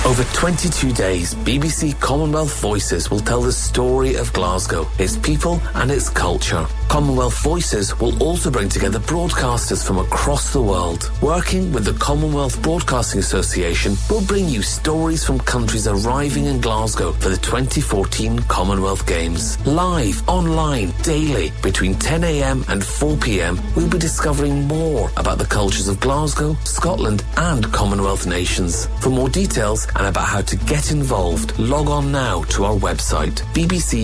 [0.07, 5.91] Over 22 days, BBC Commonwealth Voices will tell the story of Glasgow, its people, and
[5.91, 6.67] its culture.
[6.91, 11.11] Commonwealth Voices will also bring together broadcasters from across the world.
[11.23, 17.13] Working with the Commonwealth Broadcasting Association, we'll bring you stories from countries arriving in Glasgow
[17.13, 19.59] for the 2014 Commonwealth Games.
[19.67, 25.99] Live, online, daily, between 10am and 4pm, we'll be discovering more about the cultures of
[25.99, 28.85] Glasgow, Scotland, and Commonwealth nations.
[29.01, 33.41] For more details, and about how to get involved, log on now to our website,
[33.55, 34.03] bbc.co.uk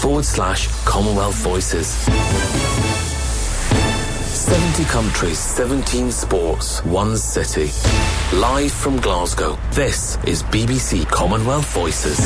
[0.00, 1.88] forward slash Commonwealth Voices.
[4.32, 7.70] 70 countries, 17 sports, one city.
[8.36, 12.18] Live from Glasgow, this is BBC Commonwealth Voices.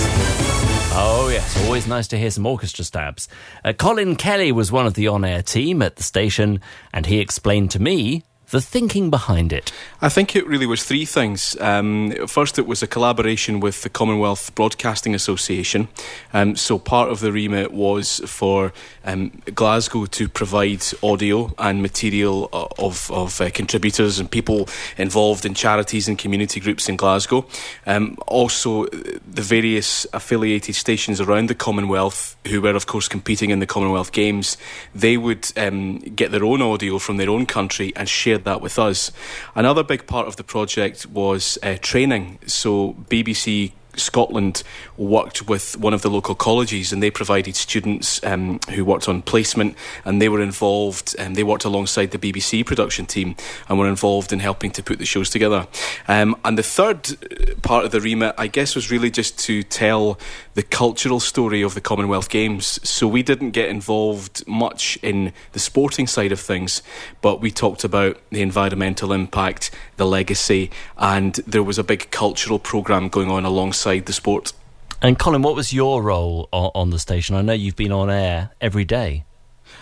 [0.99, 3.29] Oh, yes, always nice to hear some orchestra stabs.
[3.65, 6.61] Uh, Colin Kelly was one of the on air team at the station,
[6.93, 9.73] and he explained to me the thinking behind it?
[10.01, 11.57] I think it really was three things.
[11.61, 15.89] Um, first, it was a collaboration with the Commonwealth Broadcasting Association.
[16.33, 18.73] Um, so, part of the remit was for
[19.05, 25.45] um, Glasgow to provide audio and material uh, of, of uh, contributors and people involved
[25.45, 27.47] in charities and community groups in Glasgow.
[27.85, 33.59] Um, also, the various affiliated stations around the Commonwealth, who were, of course, competing in
[33.59, 34.57] the Commonwealth Games,
[34.95, 38.61] they would um, get their own audio from their own country and share shared that
[38.61, 39.13] with us.
[39.55, 42.39] Another big part of the project was uh, training.
[42.47, 44.63] So BBC Scotland
[44.97, 49.23] worked with one of the local colleges and they provided students um, who worked on
[49.23, 53.37] placement and they were involved and um, they worked alongside the BBC production team
[53.69, 55.67] and were involved in helping to put the shows together.
[56.09, 59.63] Um, and the third uh, part of the remit, I guess, was really just to
[59.63, 60.19] tell
[60.55, 62.81] the cultural story of the Commonwealth Games.
[62.89, 66.83] So we didn't get involved much in the sporting side of things,
[67.21, 72.59] but we talked about the environmental impact, the legacy, and there was a big cultural
[72.59, 74.53] programme going on alongside the sport.
[75.03, 77.37] And Colin, what was your role on the station?
[77.37, 79.25] I know you've been on air every day.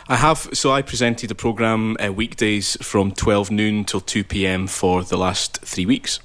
[0.08, 0.48] I have.
[0.52, 5.16] So I presented a programme uh, weekdays from 12 noon till 2 pm for the
[5.16, 6.20] last three weeks.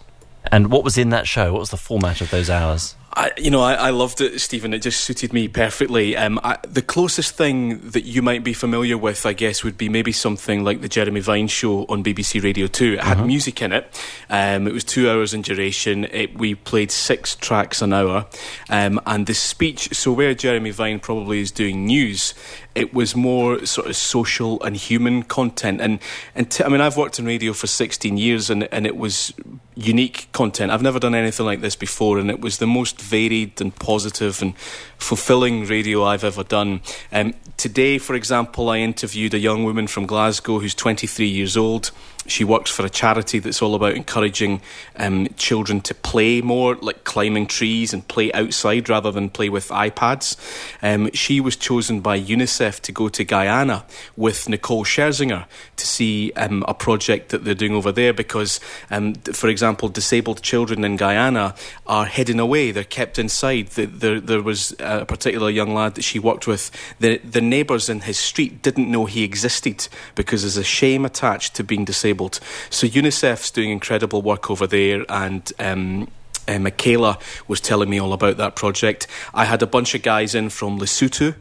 [0.52, 1.54] And what was in that show?
[1.54, 2.96] What was the format of those hours?
[3.14, 4.74] I, you know, I, I, loved it, Stephen.
[4.74, 6.16] It just suited me perfectly.
[6.16, 9.90] Um, I, the closest thing that you might be familiar with, I guess, would be
[9.90, 12.94] maybe something like the Jeremy Vine show on BBC Radio 2.
[12.94, 13.26] It had uh-huh.
[13.26, 14.02] music in it.
[14.30, 16.06] Um, it was two hours in duration.
[16.06, 18.28] It, we played six tracks an hour.
[18.70, 22.36] Um, and the speech, so where Jeremy Vine probably is doing news,
[22.80, 25.82] it was more sort of social and human content.
[25.82, 26.00] And,
[26.34, 29.34] and t- I mean, I've worked in radio for 16 years and, and it was
[29.76, 30.72] unique content.
[30.72, 34.42] I've never done anything like this before, and it was the most varied and positive
[34.42, 34.58] and
[34.98, 36.82] fulfilling radio I've ever done.
[37.12, 41.92] Um, today, for example, I interviewed a young woman from Glasgow who's 23 years old.
[42.30, 44.62] She works for a charity that's all about encouraging
[44.96, 49.70] um, children to play more, like climbing trees and play outside rather than play with
[49.70, 50.38] iPads.
[50.82, 56.32] Um, she was chosen by UNICEF to go to Guyana with Nicole Scherzinger to see
[56.34, 58.60] um, a project that they're doing over there because,
[58.92, 61.56] um, for example, disabled children in Guyana
[61.88, 63.68] are hidden away, they're kept inside.
[63.70, 67.90] The, the, there was a particular young lad that she worked with, the, the neighbours
[67.90, 72.19] in his street didn't know he existed because there's a shame attached to being disabled
[72.20, 72.40] disabled.
[72.70, 76.10] So UNICEF's doing incredible work over there, and um,
[76.50, 79.08] uh, Michaela was telling me all about that project.
[79.34, 81.36] I had a bunch of guys in from Lesotho,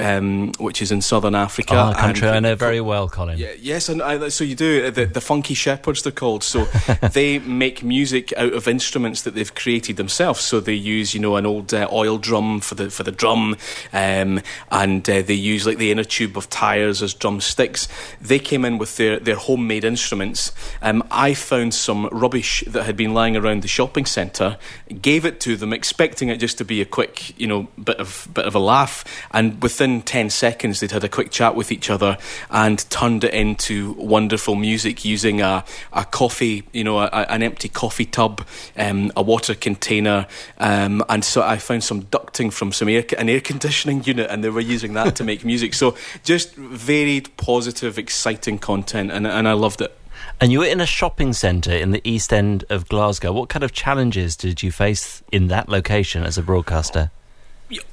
[0.00, 1.74] um, which is in southern Africa.
[1.74, 3.38] Oh, country I know very well, Colin.
[3.38, 4.90] Yeah, yes, and I, so you do.
[4.90, 6.42] The, the Funky Shepherds, they're called.
[6.42, 6.64] So
[7.12, 10.40] they make music out of instruments that they've created themselves.
[10.40, 13.56] So they use, you know, an old uh, oil drum for the for the drum,
[13.92, 17.88] um, and uh, they use like the inner tube of tires as drumsticks.
[18.20, 20.52] They came in with their their homemade instruments.
[20.82, 24.53] Um, I found some rubbish that had been lying around the shopping centre,
[25.00, 28.28] gave it to them, expecting it just to be a quick, you know, bit of
[28.32, 31.90] bit of a laugh, and within ten seconds they'd had a quick chat with each
[31.90, 32.18] other
[32.50, 37.68] and turned it into wonderful music using a a coffee, you know, a, an empty
[37.68, 40.26] coffee tub, um, a water container,
[40.58, 44.42] um, and so I found some ducting from some air an air conditioning unit, and
[44.42, 45.74] they were using that to make music.
[45.74, 49.96] So just varied, positive, exciting content, and and I loved it.
[50.40, 53.32] And you were in a shopping centre in the east end of Glasgow.
[53.32, 57.10] What kind of challenges did you face in that location as a broadcaster?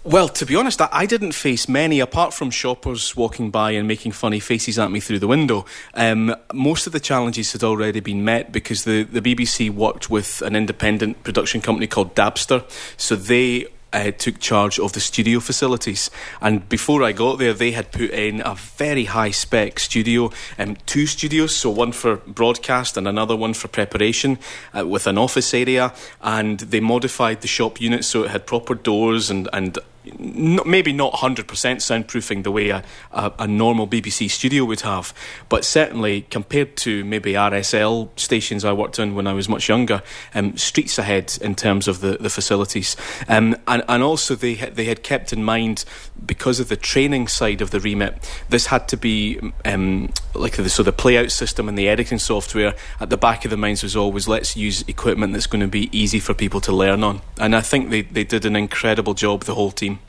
[0.03, 4.11] Well, to be honest, I didn't face many apart from shoppers walking by and making
[4.11, 5.65] funny faces at me through the window.
[5.93, 10.41] Um, most of the challenges had already been met because the, the BBC worked with
[10.41, 12.69] an independent production company called Dabster.
[12.97, 16.09] So they uh, took charge of the studio facilities.
[16.39, 20.77] And before I got there, they had put in a very high spec studio, um,
[20.85, 24.39] two studios, so one for broadcast and another one for preparation,
[24.77, 25.93] uh, with an office area.
[26.21, 29.77] And they modified the shop unit so it had proper doors and, and
[30.17, 35.13] maybe not 100% soundproofing the way a, a, a, normal BBC studio would have,
[35.49, 40.01] but certainly compared to maybe RSL stations I worked on when I was much younger,
[40.33, 42.95] um, streets ahead in terms of the, the facilities.
[43.27, 45.85] Um, and, and also, they, they had kept in mind,
[46.25, 48.17] because of the training side of the remit,
[48.49, 52.75] this had to be um, like the, so the playout system and the editing software
[52.99, 55.89] at the back of the minds was always let's use equipment that's going to be
[55.97, 57.21] easy for people to learn on.
[57.39, 59.99] And I think they, they did an incredible job, the whole team.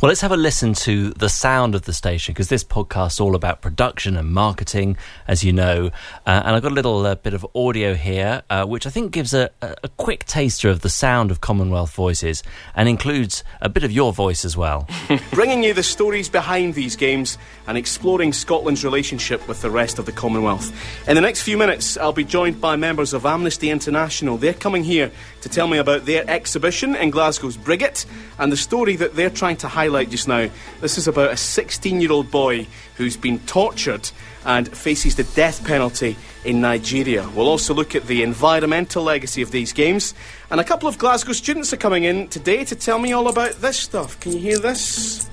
[0.00, 3.20] Well, let's have a listen to the sound of the station because this podcast is
[3.20, 4.96] all about production and marketing,
[5.28, 5.90] as you know.
[6.26, 9.12] Uh, and I've got a little uh, bit of audio here, uh, which I think
[9.12, 12.42] gives a, a, quick taster of the sound of Commonwealth Voices
[12.74, 14.88] and includes a bit of your voice as well.
[15.30, 20.06] Bringing you the stories behind these games and exploring Scotland's relationship with the rest of
[20.06, 20.72] the Commonwealth.
[21.08, 24.36] In the next few minutes, I'll be joined by members of Amnesty International.
[24.36, 28.06] They're coming here to tell me about their exhibition in Glasgow's Briggait
[28.38, 30.48] and the story that they're trying to highlight just now.
[30.80, 34.10] This is about a 16 year old boy who's been tortured
[34.44, 37.28] and faces the death penalty in Nigeria.
[37.34, 40.14] We'll also look at the environmental legacy of these games.
[40.50, 43.52] And a couple of Glasgow students are coming in today to tell me all about
[43.56, 44.18] this stuff.
[44.20, 45.28] Can you hear this?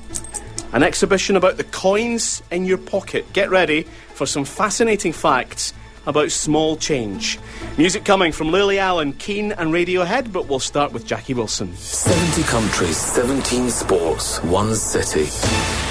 [0.74, 3.32] An exhibition about the coins in your pocket.
[3.34, 5.74] Get ready for some fascinating facts
[6.10, 7.40] about small change.
[7.78, 11.76] Music coming from Lily Allen, Keane, and Radiohead, but we'll start with Jackie Wilson.
[11.76, 15.30] 70 countries, 17 sports, one city.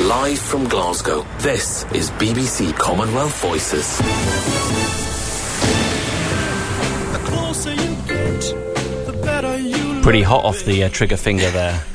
[0.05, 3.99] Live from Glasgow, this is BBC Commonwealth Voices.
[10.03, 11.83] Pretty hot off the uh, trigger finger there.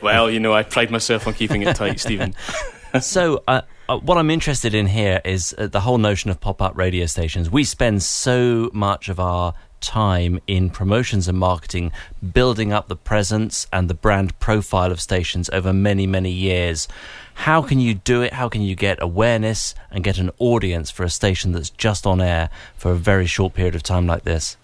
[0.00, 2.36] Well, you know, I pride myself on keeping it tight, Stephen.
[3.00, 6.60] so, uh, uh, what I'm interested in here is uh, the whole notion of pop
[6.60, 7.50] up radio stations.
[7.50, 11.92] We spend so much of our time in promotions and marketing,
[12.34, 16.88] building up the presence and the brand profile of stations over many, many years.
[17.34, 18.34] How can you do it?
[18.34, 22.20] How can you get awareness and get an audience for a station that's just on
[22.20, 24.56] air for a very short period of time like this?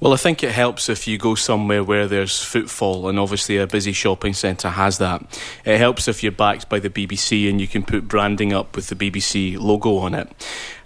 [0.00, 3.66] Well, I think it helps if you go somewhere where there's footfall, and obviously a
[3.66, 5.22] busy shopping centre has that.
[5.64, 8.88] It helps if you're backed by the BBC and you can put branding up with
[8.88, 10.30] the BBC logo on it.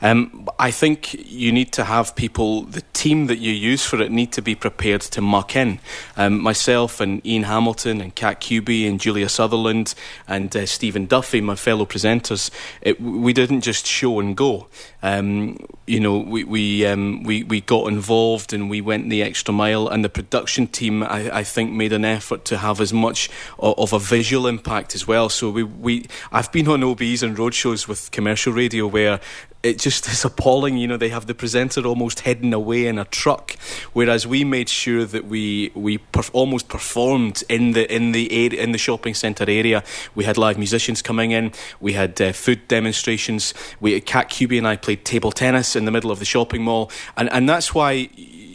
[0.01, 4.13] Um, I think you need to have people, the team that you use for it,
[4.13, 5.81] need to be prepared to muck in.
[6.17, 9.95] Um, myself and Ian Hamilton and Kat Cubey and Julia Sutherland
[10.29, 14.69] and uh, Stephen Duffy, my fellow presenters, it, we didn't just show and go.
[15.03, 19.55] Um, you know, we we, um, we we got involved and we went the extra
[19.55, 19.89] mile.
[19.89, 23.79] And the production team, I, I think, made an effort to have as much of,
[23.79, 25.29] of, a visual impact as well.
[25.29, 29.21] So we we I've been on OBs and roadshows with commercial radio where
[29.63, 30.77] it just is appalling.
[30.77, 33.57] You know, they have the presenter almost hidden away in a truck,
[33.93, 38.63] whereas we made sure that we we perf- almost performed in the in the area,
[38.63, 39.83] in the shopping centre area.
[40.15, 41.53] We had live musicians coming in.
[41.81, 43.55] We had uh, food demonstrations.
[43.81, 46.91] We Kat Cubey and I played table tennis in the middle of the shopping mall,
[47.17, 48.09] and and that's why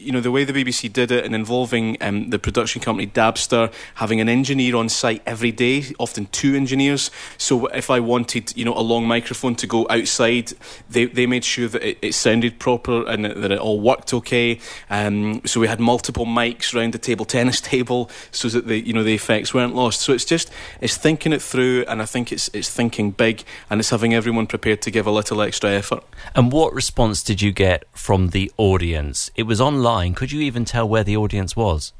[0.03, 3.73] you know, the way the BBC did it and involving um, the production company Dabster,
[3.95, 7.09] having an engineer on site every day, often two engineers.
[7.37, 10.53] So if I wanted, you know, a long microphone to go outside,
[10.89, 14.59] they, they made sure that it, it sounded proper and that it all worked okay.
[14.89, 18.93] Um, so we had multiple mics around the table tennis table so that the, you
[18.93, 20.01] know, the effects weren't lost.
[20.01, 20.51] So it's just,
[20.81, 24.47] it's thinking it through and I think it's, it's thinking big and it's having everyone
[24.47, 26.03] prepared to give a little extra effort.
[26.35, 29.31] And what response did you get from the audience?
[29.35, 29.92] It was online.
[30.15, 31.93] Could you even tell where the audience was?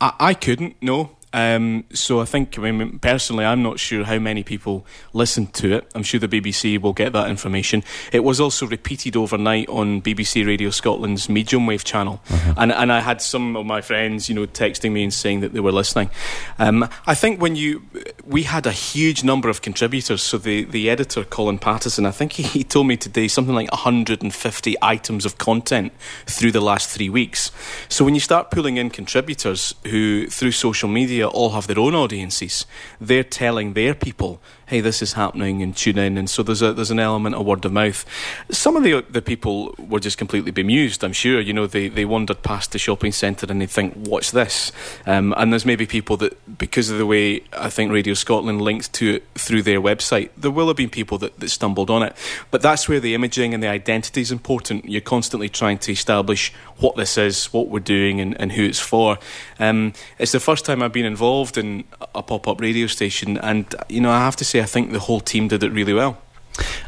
[0.00, 1.16] I, I couldn't, no.
[1.32, 5.74] Um, so I think, I mean, personally, I'm not sure how many people listened to
[5.74, 5.90] it.
[5.94, 7.84] I'm sure the BBC will get that information.
[8.12, 12.54] It was also repeated overnight on BBC Radio Scotland's medium wave channel, uh-huh.
[12.56, 15.52] and and I had some of my friends, you know, texting me and saying that
[15.52, 16.10] they were listening.
[16.58, 17.82] Um, I think when you,
[18.24, 20.22] we had a huge number of contributors.
[20.22, 23.70] So the the editor Colin Patterson, I think he, he told me today something like
[23.72, 25.92] 150 items of content
[26.26, 27.50] through the last three weeks.
[27.88, 31.78] So when you start pulling in contributors who through social media media all have their
[31.78, 32.66] own audiences.
[33.00, 36.18] They're telling their people hey, this is happening and tune in.
[36.18, 38.04] And so there's a there's an element of word of mouth.
[38.50, 41.02] Some of the the people were just completely bemused.
[41.02, 41.40] I'm sure.
[41.40, 44.70] You know, they they wandered past the shopping centre and they think, what's this?
[45.06, 48.92] Um, and there's maybe people that because of the way I think Radio Scotland linked
[48.94, 52.14] to it through their website, there will have been people that, that stumbled on it.
[52.50, 54.84] But that's where the imaging and the identity is important.
[54.84, 58.78] You're constantly trying to establish what this is, what we're doing, and, and who it's
[58.78, 59.18] for.
[59.58, 63.74] Um, it's the first time I've been involved in a pop up radio station, and
[63.88, 66.18] you know, I have to say I think the whole team did it really well.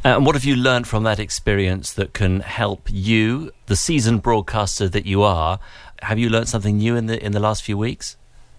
[0.04, 4.22] Uh, and what have you learned from that experience that can help you, the seasoned
[4.22, 5.60] broadcaster that you are?
[6.02, 8.16] Have you learned something new in the in the last few weeks?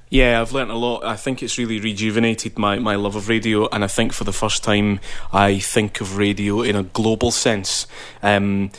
[0.10, 1.06] Yeah, I've learnt a lot.
[1.06, 4.34] I think it's really rejuvenated my, my love of radio, and I think for the
[4.34, 5.00] first time
[5.32, 7.88] I think of radio in a global sense.
[8.22, 8.72] Um,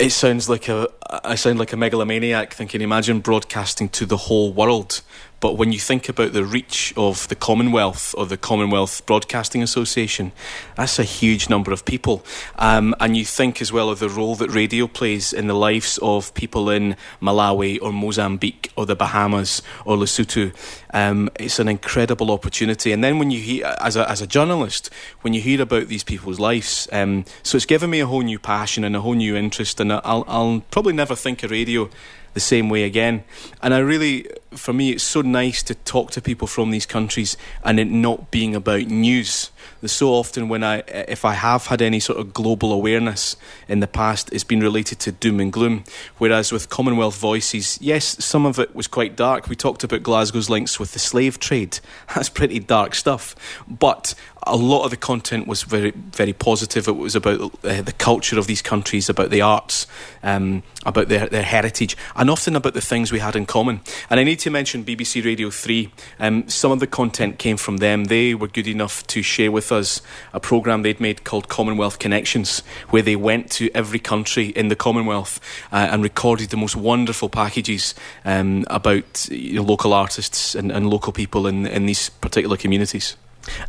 [0.00, 0.88] it sounds like a
[1.24, 5.02] I sound like a megalomaniac thinking imagine broadcasting to the whole world
[5.42, 10.30] but when you think about the reach of the Commonwealth or the Commonwealth Broadcasting Association,
[10.76, 12.24] that's a huge number of people.
[12.60, 15.98] Um, and you think as well of the role that radio plays in the lives
[16.00, 20.54] of people in Malawi or Mozambique or the Bahamas or Lesotho.
[20.92, 22.92] Um, it's an incredible opportunity.
[22.92, 24.90] And then when you hear, as a, as a journalist,
[25.22, 28.38] when you hear about these people's lives, um, so it's given me a whole new
[28.38, 29.80] passion and a whole new interest.
[29.80, 31.88] And I'll, I'll probably never think of radio
[32.34, 33.24] the same way again.
[33.62, 37.36] And I really, for me, it's so nice to talk to people from these countries
[37.64, 39.50] and it not being about news.
[39.84, 43.36] So often when I, if I have had any sort of global awareness
[43.68, 45.84] in the past, it's been related to doom and gloom.
[46.18, 49.48] Whereas with Commonwealth Voices, yes, some of it was quite dark.
[49.48, 51.78] We talked about Glasgow's links with the slave trade.
[52.14, 53.36] That's pretty dark stuff.
[53.68, 54.14] But
[54.46, 56.88] a lot of the content was very, very positive.
[56.88, 59.86] It was about uh, the culture of these countries, about the arts,
[60.22, 63.80] um, about their, their heritage, and often about the things we had in common.
[64.10, 65.92] And I need to mention BBC Radio 3.
[66.18, 68.04] Um, some of the content came from them.
[68.04, 70.02] They were good enough to share with us
[70.32, 72.60] a programme they'd made called Commonwealth Connections,
[72.90, 77.28] where they went to every country in the Commonwealth uh, and recorded the most wonderful
[77.28, 82.56] packages um, about you know, local artists and, and local people in, in these particular
[82.56, 83.16] communities.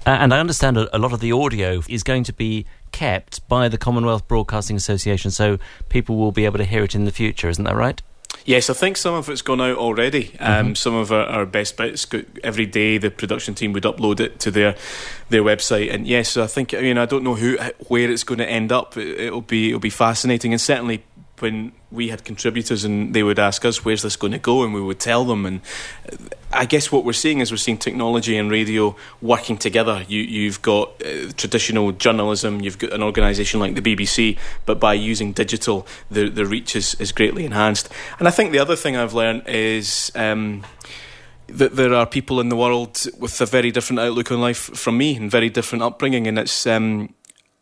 [0.05, 3.47] Uh, and I understand a, a lot of the audio is going to be kept
[3.47, 5.57] by the Commonwealth Broadcasting Association, so
[5.89, 7.49] people will be able to hear it in the future.
[7.49, 8.01] Isn't that right?
[8.45, 10.35] Yes, I think some of it's gone out already.
[10.39, 10.73] Um, mm-hmm.
[10.73, 12.05] Some of our, our, best bits
[12.43, 12.97] every day.
[12.97, 14.75] The production team would upload it to their
[15.29, 18.39] their website, and yes, I think I mean I don't know who where it's going
[18.39, 18.97] to end up.
[18.97, 21.03] It, will be it'll be fascinating, and certainly
[21.43, 24.63] when we had contributors and they would ask us, where's this going to go?
[24.63, 25.45] And we would tell them.
[25.45, 25.61] And
[26.51, 30.03] I guess what we're seeing is we're seeing technology and radio working together.
[30.07, 34.93] You, you've got uh, traditional journalism, you've got an organisation like the BBC, but by
[34.93, 37.89] using digital, the, the reach is, is greatly enhanced.
[38.17, 40.11] And I think the other thing I've learned is.
[40.15, 40.63] Um,
[41.47, 44.97] that there are people in the world with a very different outlook on life from
[44.97, 47.13] me and very different upbringing, and it's um,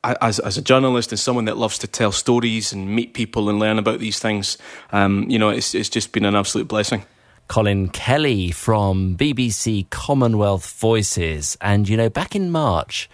[0.03, 3.59] as as a journalist and someone that loves to tell stories and meet people and
[3.59, 4.57] learn about these things,
[4.91, 7.03] um, you know, it's it's just been an absolute blessing.
[7.47, 13.09] Colin Kelly from BBC Commonwealth Voices, and you know, back in March.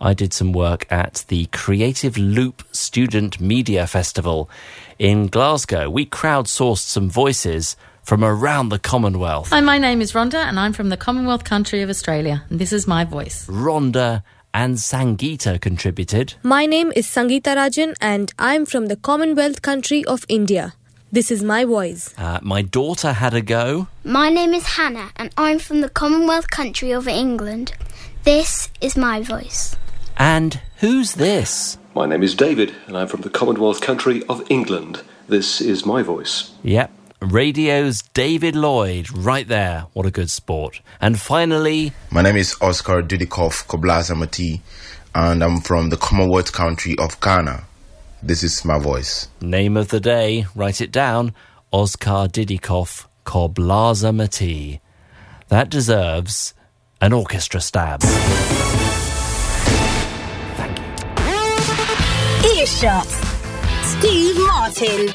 [0.00, 4.50] I did some work at the Creative Loop Student Media Festival
[4.98, 5.88] in Glasgow.
[5.88, 9.50] We crowdsourced some voices from around the Commonwealth.
[9.50, 12.72] Hi, my name is Rhonda, and I'm from the Commonwealth country of Australia, and this
[12.72, 13.46] is my voice.
[13.46, 14.24] Rhonda
[14.54, 16.34] and Sangeeta contributed.
[16.42, 20.74] My name is Sangeeta Rajan and I'm from the Commonwealth country of India.
[21.10, 22.14] This is my voice.
[22.16, 23.88] Uh, my daughter had a go.
[24.04, 27.74] My name is Hannah and I'm from the Commonwealth country of England.
[28.24, 29.76] This is my voice.
[30.16, 31.78] And who's this?
[31.94, 35.02] My name is David and I'm from the Commonwealth country of England.
[35.28, 36.50] this is my voice.
[36.62, 36.90] Yep.
[37.22, 39.86] Radio's David Lloyd, right there.
[39.92, 40.80] What a good sport.
[41.00, 44.60] And finally, My name is Oscar Dudikoff Koblaza Mati,
[45.14, 47.62] and I'm from the Commonwealth country of Ghana.
[48.22, 49.28] This is my voice.
[49.40, 51.32] name of the day, write it down
[51.72, 54.80] Oscar Didikov Koblaza Mati.
[55.48, 56.54] That deserves
[57.00, 58.00] an orchestra stab.
[60.56, 62.60] Thank you.
[62.60, 63.06] Earshot.
[63.84, 65.14] Steve Martin.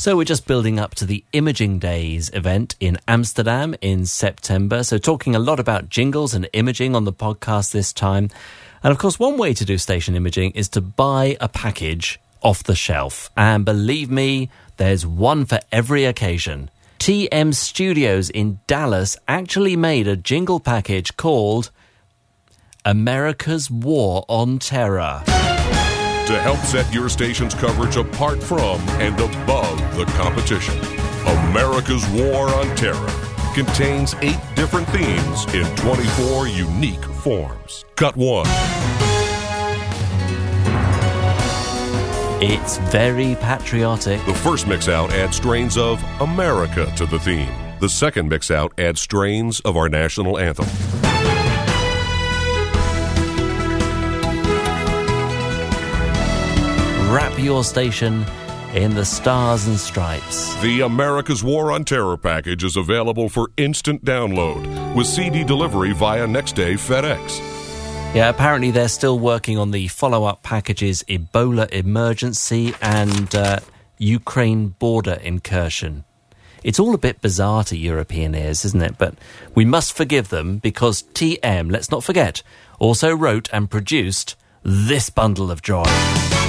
[0.00, 4.82] So we're just building up to the Imaging Days event in Amsterdam in September.
[4.82, 8.30] So talking a lot about jingles and imaging on the podcast this time.
[8.82, 12.64] And of course, one way to do station imaging is to buy a package off
[12.64, 13.28] the shelf.
[13.36, 14.48] And believe me,
[14.78, 16.70] there's one for every occasion.
[16.98, 21.70] TM Studios in Dallas actually made a jingle package called
[22.86, 25.22] America's War on Terror.
[26.30, 30.78] To help set your station's coverage apart from and above the competition.
[31.48, 33.08] America's War on Terror
[33.52, 37.84] contains eight different themes in 24 unique forms.
[37.96, 38.46] Cut one.
[42.40, 44.24] It's very patriotic.
[44.24, 47.52] The first mix out adds strains of America to the theme.
[47.80, 50.99] The second mix out adds strains of our national anthem.
[57.10, 58.24] Wrap your station
[58.72, 60.54] in the stars and stripes.
[60.62, 66.24] The America's War on Terror package is available for instant download with CD delivery via
[66.28, 67.40] next day FedEx.
[68.14, 73.58] Yeah, apparently they're still working on the follow up packages Ebola emergency and uh,
[73.98, 76.04] Ukraine border incursion.
[76.62, 78.98] It's all a bit bizarre to European ears, isn't it?
[78.98, 79.16] But
[79.56, 82.44] we must forgive them because TM, let's not forget,
[82.78, 86.39] also wrote and produced this bundle of joy.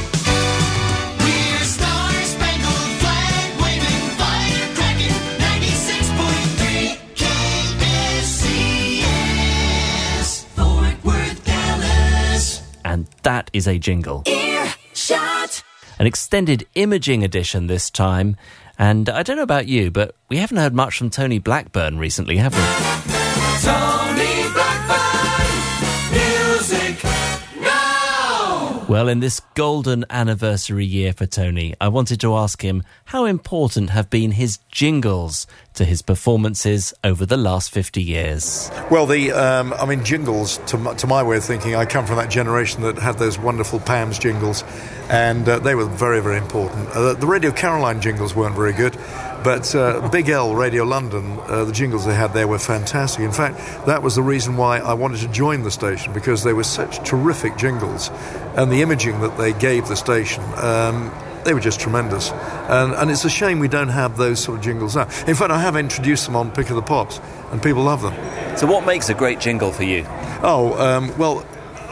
[13.01, 14.21] And that is a jingle.
[14.27, 15.63] Earshot.
[15.97, 18.37] An extended imaging edition this time.
[18.77, 22.37] And I don't know about you, but we haven't heard much from Tony Blackburn recently,
[22.37, 23.10] have we?
[28.91, 33.91] Well, in this golden anniversary year for Tony, I wanted to ask him how important
[33.91, 38.69] have been his jingles to his performances over the last 50 years.
[38.91, 40.57] Well, the um, I mean, jingles.
[40.67, 43.39] To my, to my way of thinking, I come from that generation that had those
[43.39, 44.65] wonderful PAMS jingles,
[45.11, 46.87] and uh, they were very, very important.
[46.89, 48.97] Uh, the Radio Caroline jingles weren't very good,
[49.43, 53.19] but uh, Big L Radio London, uh, the jingles they had there were fantastic.
[53.19, 53.57] In fact,
[53.87, 57.05] that was the reason why I wanted to join the station because they were such
[57.05, 58.09] terrific jingles,
[58.55, 60.43] and the imaging that they gave the station.
[60.55, 61.11] Um,
[61.43, 62.29] they were just tremendous.
[62.29, 65.09] And, and it's a shame we don't have those sort of jingles now.
[65.25, 67.19] In fact, I have introduced them on Pick of the Pops,
[67.51, 68.13] and people love them.
[68.57, 70.05] So, what makes a great jingle for you?
[70.43, 71.43] Oh, um, well,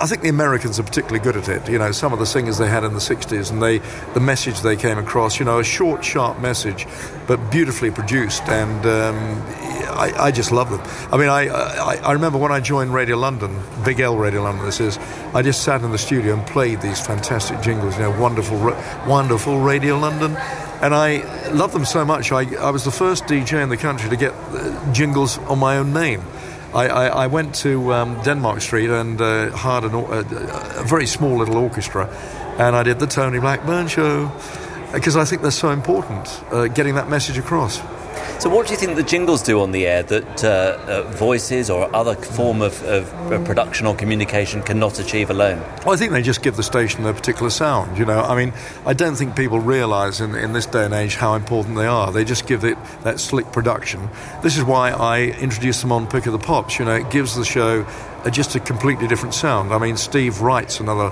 [0.01, 1.69] I think the Americans are particularly good at it.
[1.69, 3.79] You know, some of the singers they had in the 60s and they,
[4.13, 6.87] the message they came across, you know, a short, sharp message,
[7.27, 8.43] but beautifully produced.
[8.43, 9.15] And um,
[9.99, 10.81] I, I just love them.
[11.11, 14.65] I mean, I, I, I remember when I joined Radio London, Big L Radio London,
[14.65, 14.97] this is,
[15.33, 18.57] I just sat in the studio and played these fantastic jingles, you know, wonderful,
[19.05, 20.37] wonderful Radio London.
[20.81, 22.31] And I love them so much.
[22.31, 25.77] I, I was the first DJ in the country to get uh, jingles on my
[25.77, 26.21] own name.
[26.73, 31.07] I, I, I went to um, Denmark Street and uh, hired an, a, a very
[31.07, 32.07] small little orchestra,
[32.59, 34.31] and I did the Tony Blackburn show
[34.93, 37.81] because I think they're so important, uh, getting that message across.
[38.39, 41.69] So, what do you think the jingles do on the air that uh, uh, voices
[41.69, 45.59] or other form of, of uh, production or communication cannot achieve alone?
[45.85, 47.97] Well, I think they just give the station a particular sound.
[47.97, 48.53] You know, I mean,
[48.85, 52.11] I don't think people realise in, in this day and age how important they are.
[52.11, 54.09] They just give it that slick production.
[54.41, 56.79] This is why I introduced them on Pick of the Pops.
[56.79, 57.85] You know, it gives the show
[58.23, 59.73] a, just a completely different sound.
[59.73, 61.11] I mean, Steve Wright's another.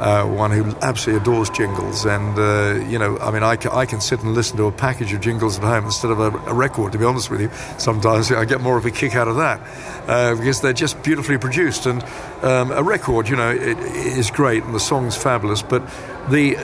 [0.00, 3.84] Uh, one who absolutely adores jingles, and uh, you know, I mean, I can, I
[3.84, 6.54] can sit and listen to a package of jingles at home instead of a, a
[6.54, 6.92] record.
[6.92, 9.60] To be honest with you, sometimes I get more of a kick out of that
[10.08, 11.84] uh, because they're just beautifully produced.
[11.84, 12.02] And
[12.42, 15.86] um, a record, you know, it, it is great and the song's fabulous, but
[16.30, 16.56] the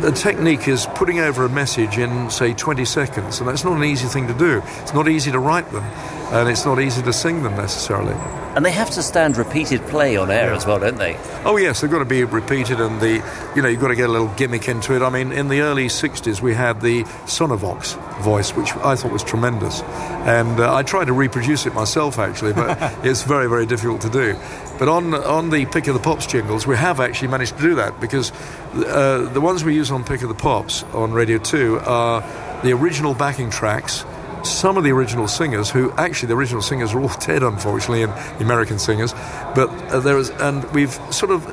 [0.00, 3.84] the technique is putting over a message in, say, 20 seconds, and that's not an
[3.84, 4.62] easy thing to do.
[4.82, 5.82] It's not easy to write them,
[6.30, 8.14] and it's not easy to sing them necessarily.
[8.54, 11.16] And they have to stand repeated play on air as well, don't they?
[11.44, 13.22] Oh yes, they've got to be repeated, and the
[13.54, 15.02] you know you've got to get a little gimmick into it.
[15.02, 19.22] I mean, in the early '60s, we had the Sonovox, voice, which I thought was
[19.22, 19.82] tremendous.
[19.82, 24.10] And uh, I tried to reproduce it myself, actually, but it's very, very difficult to
[24.10, 24.36] do.
[24.78, 27.74] But on on the Pick of the Pops jingles, we have actually managed to do
[27.76, 28.32] that because
[28.74, 32.22] uh, the ones we use on Pick of the Pops on Radio 2 are
[32.62, 34.04] the original backing tracks.
[34.48, 38.12] Some of the original singers, who actually the original singers are all dead, unfortunately, and
[38.12, 39.12] the American singers,
[39.54, 41.46] but uh, there is, and we've sort of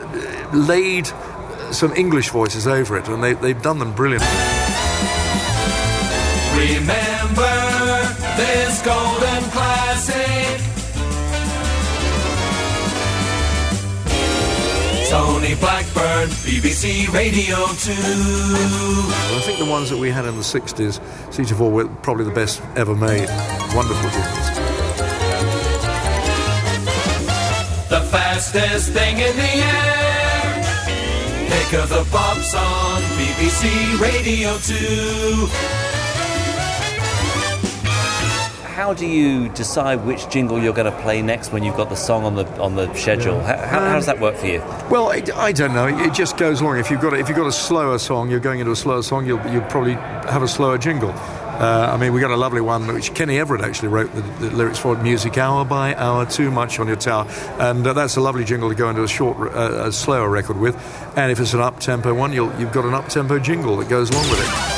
[0.54, 1.08] laid
[1.72, 4.28] some English voices over it, and they, they've done them brilliantly.
[6.56, 7.52] Remember
[8.38, 9.35] this golden
[15.16, 17.64] Tony Blackburn, BBC Radio 2.
[17.64, 21.00] I think the ones that we had in the 60s,
[21.34, 23.30] Siege of War, were probably the best ever made.
[23.74, 24.50] Wonderful jingles.
[27.88, 30.54] The fastest thing in the air.
[31.48, 35.85] Pick of the pops on BBC Radio 2.
[38.76, 41.96] How do you decide which jingle you're going to play next when you've got the
[41.96, 43.40] song on the on the schedule?
[43.40, 44.60] How, how, how does that work for you?
[44.92, 45.88] Well, I, I don't know.
[45.88, 46.80] It just goes along.
[46.80, 49.02] If you've got a, if you've got a slower song, you're going into a slower
[49.02, 49.26] song.
[49.26, 51.12] You'll you'll probably have a slower jingle.
[51.12, 54.54] Uh, I mean, we got a lovely one which Kenny Everett actually wrote the, the
[54.54, 55.02] lyrics for.
[55.02, 57.26] Music hour by hour, too much on your tower,
[57.60, 60.58] and uh, that's a lovely jingle to go into a short, uh, a slower record
[60.58, 60.76] with.
[61.16, 63.88] And if it's an up tempo one, you'll, you've got an up tempo jingle that
[63.88, 64.75] goes along with it.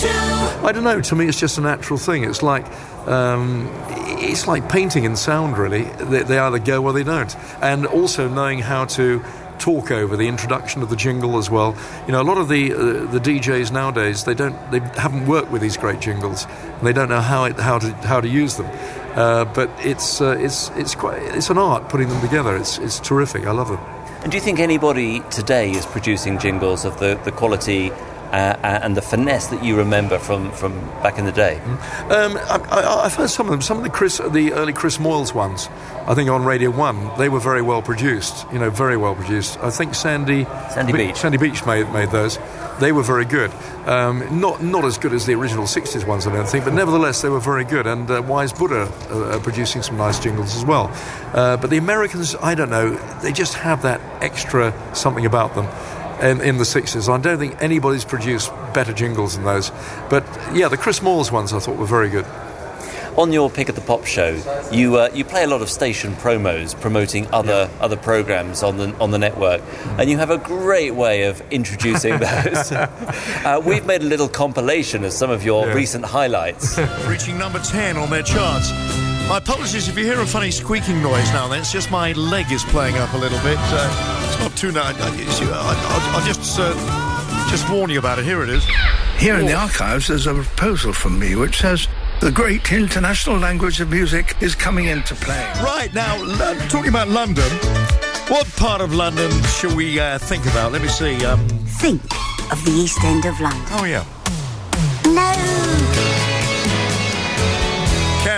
[0.00, 1.00] I don't know.
[1.00, 2.22] To me, it's just a natural thing.
[2.22, 2.64] It's like
[3.08, 3.68] um,
[4.20, 5.58] it's like painting and sound.
[5.58, 7.34] Really, they, they either go or they don't.
[7.60, 9.24] And also knowing how to
[9.58, 11.76] talk over the introduction of the jingle as well.
[12.06, 12.76] You know, a lot of the uh,
[13.10, 16.46] the DJs nowadays they don't they haven't worked with these great jingles.
[16.46, 18.66] And they don't know how it how to how to use them.
[19.16, 22.56] Uh, but it's uh, it's it's quite it's an art putting them together.
[22.56, 23.46] It's it's terrific.
[23.46, 23.80] I love them.
[24.22, 27.92] And do you think anybody today is producing jingles of the, the quality
[28.32, 30.72] uh, and the finesse that you remember from, from
[31.02, 31.58] back in the day?
[31.58, 33.62] Um, I, I, I've heard some of them.
[33.62, 35.68] Some of the Chris, the early Chris Moyles ones,
[36.06, 38.46] I think on Radio One, they were very well produced.
[38.52, 39.58] You know, very well produced.
[39.60, 41.16] I think Sandy Sandy Be- Beach.
[41.16, 42.38] Sandy Beach made made those.
[42.80, 43.50] They were very good.
[43.86, 47.22] Um, not not as good as the original '60s ones, I don't think, but nevertheless
[47.22, 47.86] they were very good.
[47.86, 50.90] And uh, Wise Buddah uh, producing some nice jingles as well.
[51.34, 52.90] Uh, but the Americans, I don't know,
[53.22, 55.66] they just have that extra something about them.
[56.22, 57.08] In, in the 60s.
[57.08, 59.70] I don't think anybody's produced better jingles than those.
[60.10, 62.26] But yeah, the Chris Moyles ones I thought were very good.
[63.16, 64.40] On your Pick at the Pop show,
[64.72, 68.94] you uh, you play a lot of station promos promoting other other programs on the
[69.00, 69.60] on the network,
[69.98, 72.70] and you have a great way of introducing those.
[72.72, 75.74] uh, we've made a little compilation of some of your Yeah.
[75.74, 76.78] recent highlights.
[77.08, 78.70] Reaching number 10 on their charts.
[79.28, 81.60] My apologies if you hear a funny squeaking noise now and then.
[81.60, 83.58] It's just my leg is playing up a little bit.
[83.60, 84.96] Uh, it's not too nice.
[84.98, 86.72] I'll, I'll just, uh,
[87.50, 88.24] just warn you about it.
[88.24, 88.64] Here it is.
[89.18, 91.88] Here in the archives, there's a proposal from me which says
[92.20, 95.52] the great international language of music is coming into play.
[95.62, 97.50] Right, now, Lo- talking about London,
[98.28, 100.72] what part of London shall we uh, think about?
[100.72, 101.22] Let me see.
[101.26, 101.46] Um,
[101.80, 102.02] Think
[102.50, 103.62] of the East End of London.
[103.72, 104.04] oh, yeah.
[105.04, 106.17] No!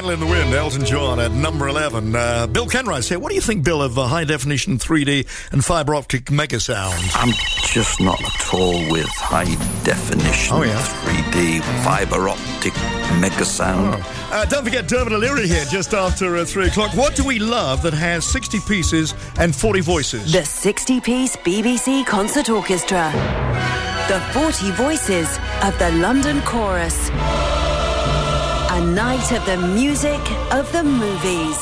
[0.01, 2.16] Candle in the Wind, Elton John at number 11.
[2.16, 3.18] Uh, Bill Kenwright's here.
[3.18, 6.94] What do you think, Bill, of uh, high definition 3D and fibre optic mega sound?
[7.12, 7.34] I'm
[7.70, 9.44] just not at all with high
[9.84, 10.80] definition Oh, yeah.
[11.05, 12.72] 3D fiber optic
[13.20, 14.03] mega sound.
[14.32, 16.96] Uh, don't forget Dermot O'Leary here just after uh, 3 o'clock.
[16.96, 20.32] What do we love that has 60 pieces and 40 voices?
[20.32, 23.12] The 60 piece BBC Concert Orchestra.
[24.09, 25.28] The 40 voices
[25.62, 27.11] of the London Chorus.
[28.73, 30.21] A night of the music
[30.53, 31.59] of the movies.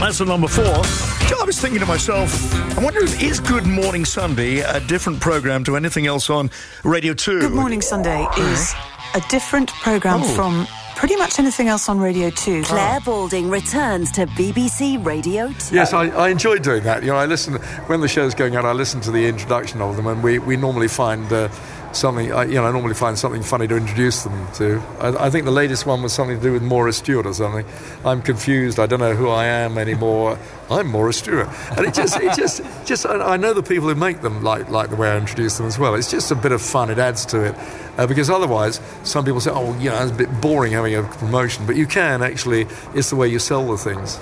[0.00, 0.84] That's the number four.
[0.84, 5.20] So I was thinking to myself, I wonder if is Good Morning Sunday a different
[5.20, 6.50] program to anything else on
[6.82, 7.40] Radio 2?
[7.40, 8.74] Good Morning Sunday is
[9.14, 10.34] a different programme Oh.
[10.34, 10.66] from
[10.96, 12.64] pretty much anything else on Radio 2.
[12.64, 15.74] Clare Balding returns to BBC Radio 2.
[15.74, 17.02] Yes, I, I enjoy doing that.
[17.02, 17.54] You know, I listen
[17.86, 18.64] when the show's going out.
[18.64, 21.48] I listen to the introduction of them, and we, we normally find uh,
[21.94, 22.32] something.
[22.32, 24.82] I, you know, I normally find something funny to introduce them to.
[25.00, 27.64] I, I think the latest one was something to do with Maura Stewart or something.
[28.04, 28.78] I'm confused.
[28.78, 30.38] I don't know who I am anymore.
[30.70, 33.06] I'm Maura Stewart, and it just it just just.
[33.06, 35.66] I I know the people who make them like like the way I introduce them
[35.66, 35.94] as well.
[35.94, 36.90] It's just a bit of fun.
[36.90, 37.54] It adds to it.
[37.96, 41.02] Uh, because otherwise, some people say, "Oh, you know, it's a bit boring having a
[41.02, 42.66] promotion," but you can actually.
[42.94, 44.18] It's the way you sell the things.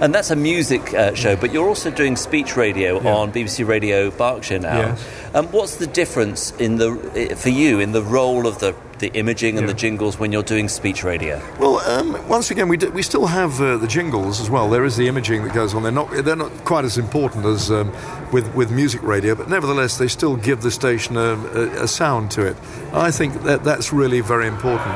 [0.00, 4.10] And that's a music uh, show, but you're also doing speech radio on BBC Radio
[4.10, 4.78] Berkshire now.
[4.78, 5.08] Yes.
[5.34, 9.58] Um, what's the difference in the for you in the role of the the imaging
[9.58, 11.42] and the jingles when you're doing speech radio?
[11.58, 14.68] Well, um, once again, we, do, we still have uh, the jingles as well.
[14.68, 15.82] There is the imaging that goes on.
[15.82, 17.92] They're not they're not quite as important as um,
[18.32, 22.30] with with music radio, but nevertheless, they still give the station a, a, a sound
[22.32, 22.56] to it.
[22.92, 24.94] I think that that's really very important.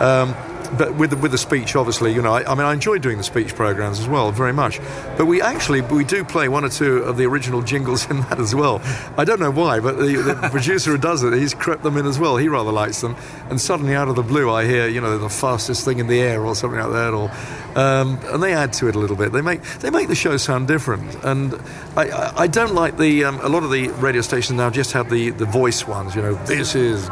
[0.00, 0.34] Um,
[0.78, 3.18] but with the, with the speech, obviously, you know, I, I, mean, I enjoy doing
[3.18, 4.80] the speech programs as well, very much.
[5.16, 8.38] But we actually we do play one or two of the original jingles in that
[8.38, 8.80] as well.
[9.16, 12.06] I don't know why, but the, the producer who does it, he's crept them in
[12.06, 12.36] as well.
[12.36, 13.16] He rather likes them.
[13.48, 16.20] And suddenly, out of the blue, I hear, you know, the fastest thing in the
[16.20, 17.30] air or something like that, or
[17.78, 19.32] um, and they add to it a little bit.
[19.32, 21.14] They make they make the show sound different.
[21.24, 21.54] And
[21.96, 24.92] I, I, I don't like the um, a lot of the radio stations now just
[24.92, 26.14] have the the voice ones.
[26.14, 27.08] You know, this is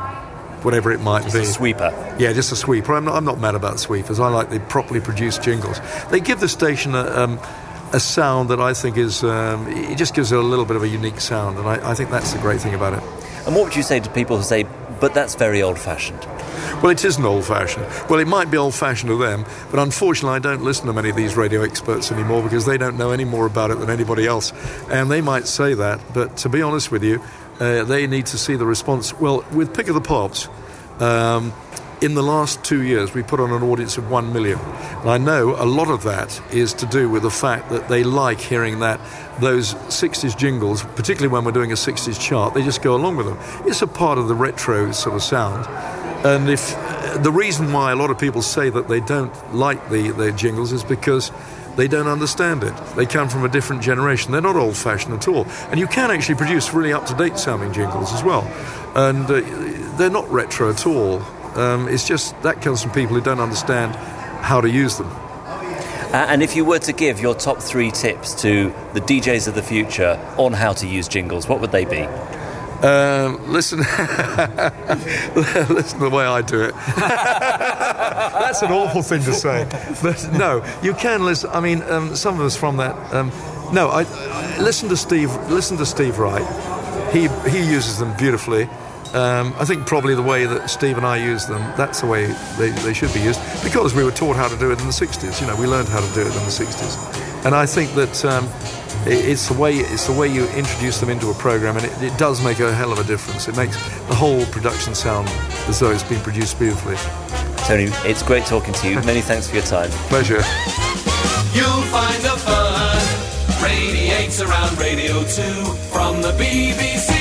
[0.62, 1.40] whatever it might just be.
[1.40, 2.16] A sweeper.
[2.18, 2.94] Yeah, just a sweeper.
[2.94, 4.20] I'm not, I'm not mad about sweepers.
[4.20, 5.80] I like the properly produced jingles.
[6.10, 7.40] They give the station a, um,
[7.92, 10.82] a sound that I think is, um, it just gives it a little bit of
[10.82, 13.02] a unique sound, and I, I think that's the great thing about it.
[13.46, 14.66] And what would you say to people who say,
[15.00, 16.26] but that's very old fashioned?
[16.82, 17.86] Well, it isn't old fashioned.
[18.10, 21.08] Well, it might be old fashioned to them, but unfortunately, I don't listen to many
[21.08, 24.26] of these radio experts anymore because they don't know any more about it than anybody
[24.26, 24.52] else.
[24.90, 27.22] And they might say that, but to be honest with you,
[27.60, 29.12] uh, they need to see the response.
[29.14, 30.48] Well, with Pick of the Pops,
[31.00, 31.52] um,
[32.00, 34.58] in the last two years, we put on an audience of one million.
[34.58, 38.04] And I know a lot of that is to do with the fact that they
[38.04, 39.00] like hearing that
[39.40, 43.26] those 60s jingles, particularly when we're doing a 60s chart, they just go along with
[43.26, 43.38] them.
[43.66, 45.66] It's a part of the retro sort of sound.
[46.24, 46.70] And if
[47.22, 50.72] the reason why a lot of people say that they don't like the, the jingles
[50.72, 51.30] is because
[51.78, 52.74] they don't understand it.
[52.96, 54.32] They come from a different generation.
[54.32, 55.46] They're not old fashioned at all.
[55.70, 58.42] And you can actually produce really up to date sounding jingles as well.
[58.96, 61.22] And uh, they're not retro at all.
[61.56, 65.06] Um, it's just that comes from people who don't understand how to use them.
[65.06, 69.54] Uh, and if you were to give your top three tips to the DJs of
[69.54, 72.08] the future on how to use jingles, what would they be?
[72.82, 73.78] Um, listen,
[75.74, 76.74] listen the way I do it.
[76.96, 79.66] That's an awful thing to say,
[80.00, 81.50] but no, you can listen.
[81.50, 82.94] I mean, um, some of us from that.
[83.12, 83.32] Um,
[83.72, 85.34] no, I, I, listen to Steve.
[85.50, 86.46] Listen to Steve Wright.
[87.12, 88.68] He he uses them beautifully.
[89.12, 92.26] Um, I think probably the way that Steve and I use them, that's the way
[92.58, 94.92] they, they should be used because we were taught how to do it in the
[94.92, 95.40] 60s.
[95.40, 97.17] You know, we learned how to do it in the 60s.
[97.44, 98.48] And I think that um,
[99.06, 102.18] it's the way it's the way you introduce them into a program, and it, it,
[102.18, 103.48] does make a hell of a difference.
[103.48, 103.76] It makes
[104.08, 105.28] the whole production sound
[105.68, 106.96] as though it's been produced beautifully.
[107.66, 108.94] Tony, it's great talking to you.
[109.04, 109.90] Many thanks for your time.
[110.08, 110.42] Pleasure.
[111.54, 115.24] You'll find the fun radiates around Radio 2
[115.90, 117.17] from the BBC.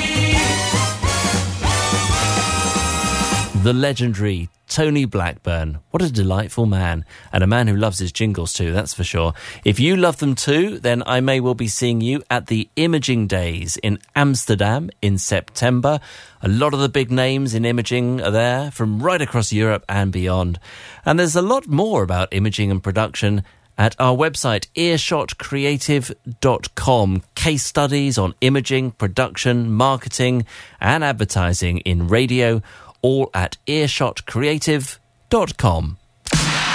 [3.68, 5.80] The legendary Tony Blackburn.
[5.92, 7.04] What a delightful man,
[7.34, 9.34] and a man who loves his jingles too, that's for sure.
[9.66, 13.28] If you love them too, then I may well be seeing you at the Imaging
[13.28, 16.00] Days in Amsterdam in September.
[16.42, 20.14] A lot of the big names in imaging are there from right across Europe and
[20.14, 20.62] beyond.
[21.04, 23.44] And there's a lot more about imaging and production
[23.78, 27.24] at our website, earshotcreative.com.
[27.36, 30.46] Case studies on imaging, production, marketing,
[30.80, 32.62] and advertising in radio
[33.02, 35.98] all at earshotcreative.com.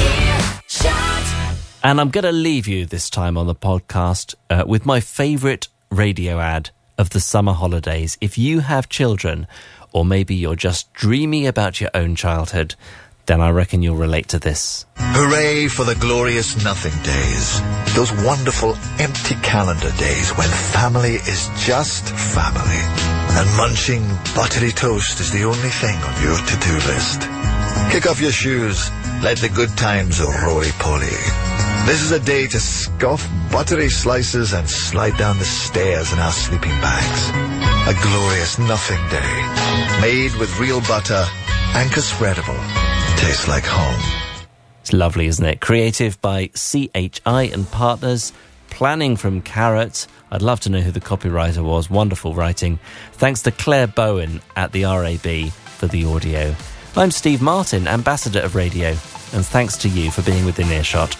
[0.01, 1.23] Earshot.
[1.85, 5.69] And I'm going to leave you this time on the podcast uh, with my favourite
[5.91, 8.17] radio ad of the summer holidays.
[8.21, 9.47] If you have children,
[9.93, 12.77] or maybe you're just dreaming about your own childhood,
[13.27, 14.87] then I reckon you'll relate to this.
[14.97, 17.61] Hooray for the glorious nothing days.
[17.95, 23.12] Those wonderful empty calendar days when family is just family.
[23.35, 27.21] And munching buttery toast is the only thing on your to-do list.
[27.91, 28.91] Kick off your shoes.
[29.23, 31.17] Let the good times roly-poly.
[31.87, 36.33] This is a day to scoff buttery slices and slide down the stairs in our
[36.33, 37.31] sleeping bags.
[37.89, 40.01] A glorious nothing day.
[40.01, 41.25] Made with real butter,
[41.75, 42.61] anchor spreadable
[43.23, 44.01] tastes like home.
[44.81, 45.61] It's lovely, isn't it?
[45.61, 48.33] Creative by CHI and Partners,
[48.69, 50.09] planning from Carrot.
[50.33, 51.91] I'd love to know who the copywriter was.
[51.91, 52.79] Wonderful writing.
[53.13, 56.57] Thanks to Claire Bowen at the RAB for the audio.
[56.97, 61.15] I'm Steve Martin, Ambassador of Radio, and thanks to you for being within earshot.